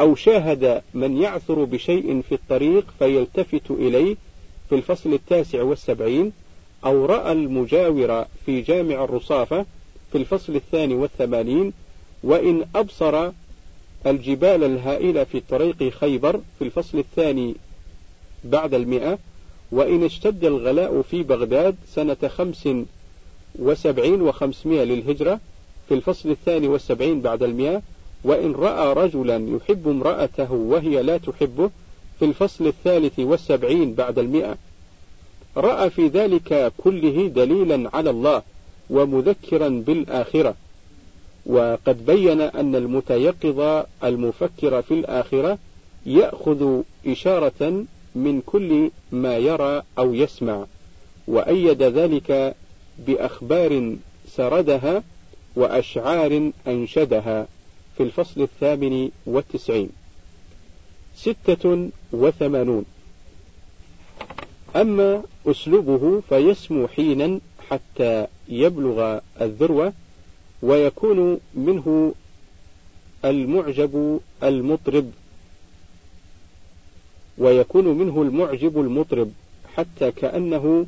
أو 0.00 0.14
شاهد 0.14 0.82
من 0.94 1.16
يعثر 1.16 1.64
بشيء 1.64 2.22
في 2.28 2.34
الطريق 2.34 2.84
فيلتفت 2.98 3.70
إليه 3.70 4.16
في 4.68 4.74
الفصل 4.74 5.12
التاسع 5.12 5.62
والسبعين 5.62 6.32
أو 6.84 7.04
رأى 7.06 7.32
المجاور 7.32 8.24
في 8.46 8.60
جامع 8.60 9.04
الرصافة 9.04 9.66
في 10.12 10.18
الفصل 10.18 10.56
الثاني 10.56 10.94
والثمانين 10.94 11.72
وإن 12.22 12.66
أبصر 12.74 13.30
الجبال 14.06 14.64
الهائلة 14.64 15.24
في 15.24 15.40
طريق 15.40 15.88
خيبر 15.88 16.40
في 16.58 16.64
الفصل 16.64 16.98
الثاني 16.98 17.54
بعد 18.44 18.74
المئة 18.74 19.18
وإن 19.72 20.04
اشتد 20.04 20.44
الغلاء 20.44 21.02
في 21.02 21.22
بغداد 21.22 21.76
سنة 21.86 22.16
خمس 22.28 22.68
وسبعين 23.58 24.22
وخمسمائة 24.22 24.84
للهجرة 24.84 25.40
في 25.88 25.94
الفصل 25.94 26.30
الثاني 26.30 26.68
والسبعين 26.68 27.20
بعد 27.20 27.42
المئة 27.42 27.82
وإن 28.24 28.52
رأى 28.52 28.92
رجلا 28.92 29.56
يحب 29.56 29.88
امرأته 29.88 30.52
وهي 30.52 31.02
لا 31.02 31.18
تحبه 31.18 31.70
في 32.18 32.24
الفصل 32.24 32.66
الثالث 32.66 33.18
والسبعين 33.18 33.94
بعد 33.94 34.18
المئة. 34.18 34.56
رأى 35.56 35.90
في 35.90 36.08
ذلك 36.08 36.72
كله 36.78 37.28
دليلا 37.28 37.90
على 37.96 38.10
الله 38.10 38.42
ومذكرا 38.90 39.68
بالآخرة. 39.68 40.54
وقد 41.46 42.06
بين 42.06 42.40
أن 42.40 42.76
المتيقظ 42.76 43.84
المفكر 44.04 44.82
في 44.82 44.94
الآخرة 44.94 45.58
يأخذ 46.06 46.80
إشارة 47.06 47.84
من 48.14 48.42
كل 48.46 48.90
ما 49.12 49.36
يرى 49.36 49.82
أو 49.98 50.14
يسمع 50.14 50.66
وأيد 51.28 51.82
ذلك 51.82 52.54
بأخبار 53.06 53.96
سردها 54.28 55.02
وأشعار 55.56 56.50
أنشدها 56.66 57.46
في 57.96 58.02
الفصل 58.02 58.42
الثامن 58.42 59.10
والتسعين. 59.26 59.88
ستة 61.16 61.88
وثمانون. 62.12 62.84
أما 64.76 65.22
أسلوبه 65.46 66.20
فيسمو 66.28 66.88
حينا 66.88 67.40
حتى 67.70 68.26
يبلغ 68.48 69.18
الذروة 69.40 69.92
ويكون 70.62 71.40
منه 71.54 72.14
المعجب 73.24 74.20
المطرب. 74.42 75.10
ويكون 77.38 77.84
منه 77.84 78.22
المعجب 78.22 78.80
المطرب 78.80 79.32
حتى 79.76 80.10
كأنه 80.10 80.86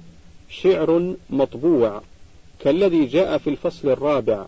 شعر 0.49 1.14
مطبوع 1.31 2.03
كالذي 2.61 3.05
جاء 3.05 3.39
في 3.39 3.51
الفصل 3.51 3.89
الرابع 3.89 4.47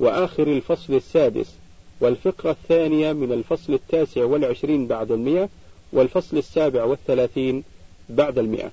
وآخر 0.00 0.46
الفصل 0.46 0.94
السادس 0.94 1.54
والفقرة 2.00 2.50
الثانية 2.50 3.12
من 3.12 3.32
الفصل 3.32 3.74
التاسع 3.74 4.24
والعشرين 4.24 4.86
بعد 4.86 5.12
المئة 5.12 5.48
والفصل 5.92 6.36
السابع 6.38 6.84
والثلاثين 6.84 7.62
بعد 8.08 8.38
المئة. 8.38 8.70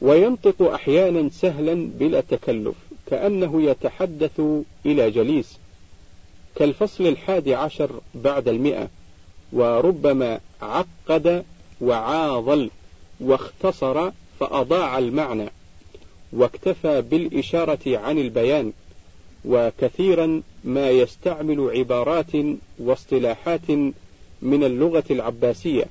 وينطق 0.00 0.62
أحيانا 0.62 1.30
سهلا 1.30 1.90
بلا 1.98 2.20
تكلف 2.20 2.74
كأنه 3.06 3.62
يتحدث 3.62 4.40
إلى 4.86 5.10
جليس. 5.10 5.58
كالفصل 6.56 7.06
الحادي 7.06 7.54
عشر 7.54 7.90
بعد 8.14 8.48
المئة 8.48 8.88
وربما 9.52 10.40
عقد 10.62 11.44
وعاضل 11.80 12.70
واختصر 13.20 14.10
فأضاع 14.40 14.98
المعنى 14.98 15.50
واكتفى 16.32 17.02
بالإشارة 17.02 17.98
عن 17.98 18.18
البيان 18.18 18.72
وكثيرا 19.44 20.42
ما 20.64 20.90
يستعمل 20.90 21.70
عبارات 21.70 22.32
واصطلاحات 22.78 23.70
من 24.42 24.64
اللغة 24.64 25.04
العباسية. 25.10 25.84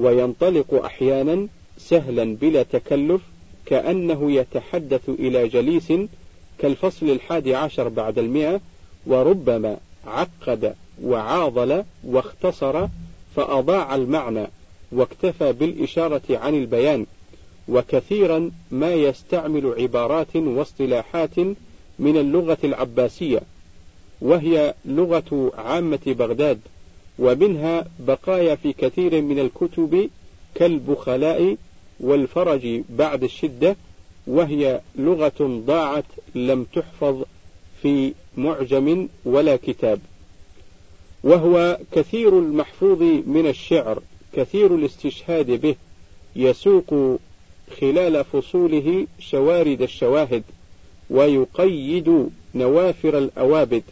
وينطلق 0.00 0.84
أحيانا 0.84 1.46
سهلا 1.78 2.36
بلا 2.36 2.62
تكلف 2.62 3.20
كأنه 3.66 4.32
يتحدث 4.32 5.08
إلى 5.08 5.48
جليس 5.48 5.92
كالفصل 6.58 7.10
الحادي 7.10 7.54
عشر 7.54 7.88
بعد 7.88 8.18
المئة 8.18 8.60
وربما 9.06 9.76
عقد 10.06 10.74
وعاضل 11.02 11.84
واختصر 12.04 12.86
فأضاع 13.36 13.94
المعنى 13.94 14.46
واكتفى 14.92 15.52
بالإشارة 15.52 16.22
عن 16.30 16.54
البيان. 16.54 17.06
وكثيرا 17.68 18.50
ما 18.70 18.94
يستعمل 18.94 19.74
عبارات 19.78 20.36
واصطلاحات 20.36 21.38
من 21.98 22.16
اللغة 22.16 22.58
العباسية 22.64 23.40
وهي 24.20 24.74
لغة 24.84 25.52
عامة 25.58 26.00
بغداد. 26.06 26.60
ومنها 27.20 27.86
بقايا 27.98 28.54
في 28.54 28.72
كثير 28.72 29.22
من 29.22 29.38
الكتب 29.38 30.10
كالبخلاء 30.54 31.56
والفرج 32.00 32.82
بعد 32.90 33.24
الشدة 33.24 33.76
وهي 34.26 34.80
لغة 34.96 35.62
ضاعت 35.66 36.04
لم 36.34 36.64
تحفظ 36.64 37.22
في 37.82 38.14
معجم 38.36 39.08
ولا 39.24 39.56
كتاب. 39.56 40.00
وهو 41.24 41.78
كثير 41.92 42.38
المحفوظ 42.38 43.02
من 43.26 43.46
الشعر 43.46 44.02
كثير 44.32 44.74
الاستشهاد 44.74 45.50
به 45.50 45.74
يسوق 46.36 47.18
خلال 47.80 48.24
فصوله 48.24 49.06
شوارد 49.18 49.82
الشواهد 49.82 50.42
ويقيد 51.10 52.30
نوافر 52.54 53.18
الأوابد. 53.18 53.82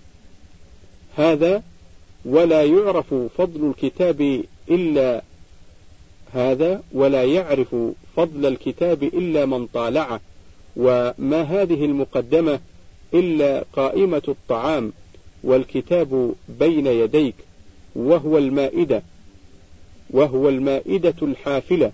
هذا 1.16 1.62
ولا 2.24 2.64
يعرف 2.64 3.14
فضل 3.14 3.68
الكتاب 3.70 4.42
إلا 4.70 5.22
هذا 6.32 6.82
ولا 6.92 7.24
يعرف 7.24 7.76
فضل 8.16 8.46
الكتاب 8.46 9.02
إلا 9.02 9.46
من 9.46 9.66
طالعه. 9.66 10.20
وما 10.76 11.42
هذه 11.42 11.84
المقدمة 11.84 12.60
إلا 13.14 13.64
قائمة 13.72 14.22
الطعام 14.28 14.92
والكتاب 15.44 16.34
بين 16.60 16.86
يديك 16.86 17.34
وهو 17.96 18.38
المائدة 18.38 19.02
وهو 20.10 20.48
المائدة 20.48 21.14
الحافلة. 21.22 21.92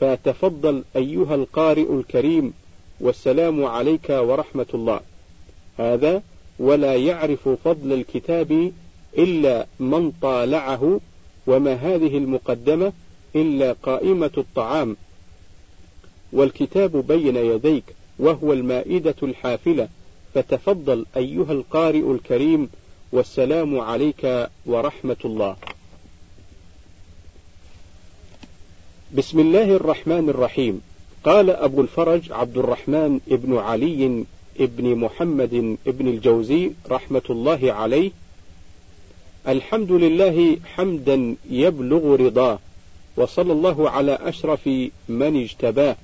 فتفضل 0.00 0.84
أيها 0.96 1.34
القارئ 1.34 1.92
الكريم 1.92 2.52
والسلام 3.00 3.64
عليك 3.64 4.10
ورحمة 4.10 4.66
الله. 4.74 5.00
هذا 5.78 6.22
ولا 6.58 6.96
يعرف 6.96 7.48
فضل 7.48 7.92
الكتاب 7.92 8.72
إلا 9.18 9.66
من 9.80 10.12
طالعه 10.22 11.00
وما 11.46 11.74
هذه 11.74 12.18
المقدمة 12.18 12.92
إلا 13.36 13.72
قائمة 13.72 14.30
الطعام. 14.38 14.96
والكتاب 16.32 17.06
بين 17.06 17.36
يديك 17.36 17.84
وهو 18.18 18.52
المائدة 18.52 19.14
الحافلة. 19.22 19.88
فتفضل 20.34 21.06
أيها 21.16 21.52
القارئ 21.52 22.12
الكريم 22.12 22.68
والسلام 23.12 23.80
عليك 23.80 24.48
ورحمة 24.66 25.16
الله. 25.24 25.56
بسم 29.14 29.40
الله 29.40 29.76
الرحمن 29.76 30.28
الرحيم. 30.28 30.80
قال 31.24 31.50
أبو 31.50 31.80
الفرج 31.80 32.32
عبد 32.32 32.58
الرحمن 32.58 33.20
ابن 33.28 33.56
علي 33.56 34.24
ابن 34.60 34.94
محمد 34.94 35.76
ابن 35.86 36.08
الجوزي 36.08 36.70
رحمة 36.90 37.22
الله 37.30 37.72
عليه 37.72 38.10
الحمد 39.48 39.92
لله 39.92 40.56
حمدا 40.74 41.36
يبلغ 41.50 42.14
رضاه 42.16 42.58
وصلى 43.16 43.52
الله 43.52 43.90
على 43.90 44.18
أشرف 44.22 44.66
من 45.08 45.42
اجتباه 45.42 45.96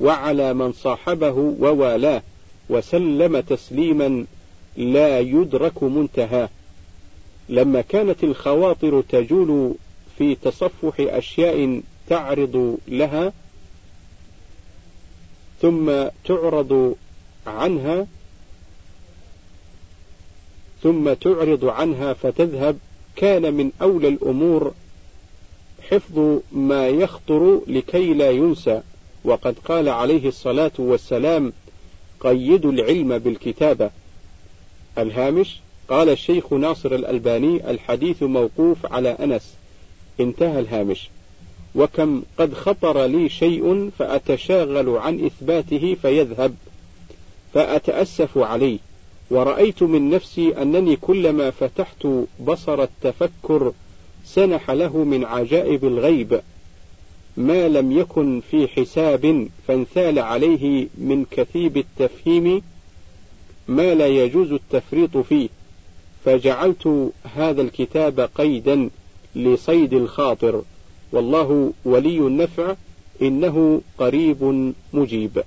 وعلى 0.00 0.54
من 0.54 0.72
صاحبه 0.72 1.54
ووالاه 1.60 2.22
وسلم 2.68 3.40
تسليما 3.40 4.24
لا 4.76 5.20
يدرك 5.20 5.82
منتهاه. 5.82 6.48
لما 7.48 7.80
كانت 7.80 8.24
الخواطر 8.24 9.02
تجول 9.08 9.74
في 10.18 10.34
تصفح 10.34 10.94
أشياء 10.98 11.80
تعرض 12.08 12.78
لها 12.88 13.32
ثم 15.62 15.92
تعرض 16.24 16.94
عنها 17.46 18.06
ثم 20.82 21.12
تعرض 21.12 21.64
عنها 21.64 22.12
فتذهب 22.12 22.78
كان 23.16 23.54
من 23.54 23.70
أولى 23.82 24.08
الأمور 24.08 24.72
حفظ 25.90 26.40
ما 26.52 26.88
يخطر 26.88 27.60
لكي 27.66 28.14
لا 28.14 28.30
ينسى. 28.30 28.82
وقد 29.24 29.54
قال 29.64 29.88
عليه 29.88 30.28
الصلاة 30.28 30.72
والسلام 30.78 31.52
قيدوا 32.20 32.72
العلم 32.72 33.18
بالكتابة. 33.18 33.90
الهامش 34.98 35.60
قال 35.88 36.08
الشيخ 36.08 36.52
ناصر 36.52 36.94
الألباني 36.94 37.70
الحديث 37.70 38.22
موقوف 38.22 38.92
على 38.92 39.08
أنس. 39.08 39.54
انتهى 40.20 40.60
الهامش. 40.60 41.08
وكم 41.74 42.22
قد 42.38 42.54
خطر 42.54 43.04
لي 43.04 43.28
شيء 43.28 43.90
فأتشاغل 43.98 44.88
عن 44.88 45.24
إثباته 45.24 45.96
فيذهب 46.02 46.54
فأتأسف 47.54 48.38
عليه. 48.38 48.78
ورأيت 49.30 49.82
من 49.82 50.10
نفسي 50.10 50.62
أنني 50.62 50.96
كلما 50.96 51.50
فتحت 51.50 52.06
بصر 52.46 52.82
التفكر 52.82 53.72
سنح 54.24 54.70
له 54.70 54.96
من 54.96 55.24
عجائب 55.24 55.84
الغيب. 55.84 56.40
ما 57.36 57.68
لم 57.68 57.92
يكن 57.92 58.40
في 58.50 58.68
حساب 58.68 59.48
فانثال 59.68 60.18
عليه 60.18 60.86
من 60.98 61.24
كثيب 61.30 61.76
التفهيم 61.76 62.62
ما 63.68 63.94
لا 63.94 64.06
يجوز 64.06 64.52
التفريط 64.52 65.16
فيه. 65.16 65.48
فجعلت 66.24 67.10
هذا 67.34 67.62
الكتاب 67.62 68.20
قيدا 68.20 68.90
لصيد 69.36 69.92
الخاطر. 69.92 70.62
والله 71.12 71.72
ولي 71.84 72.18
النفع 72.18 72.74
إنه 73.22 73.80
قريب 73.98 74.72
مجيب. 74.92 75.42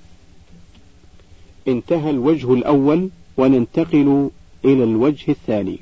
انتهى 1.68 2.10
الوجه 2.10 2.54
الأول. 2.54 3.10
وننتقل 3.42 4.30
إلى 4.66 4.84
الوجه 4.84 5.32
الثاني. 5.32 5.80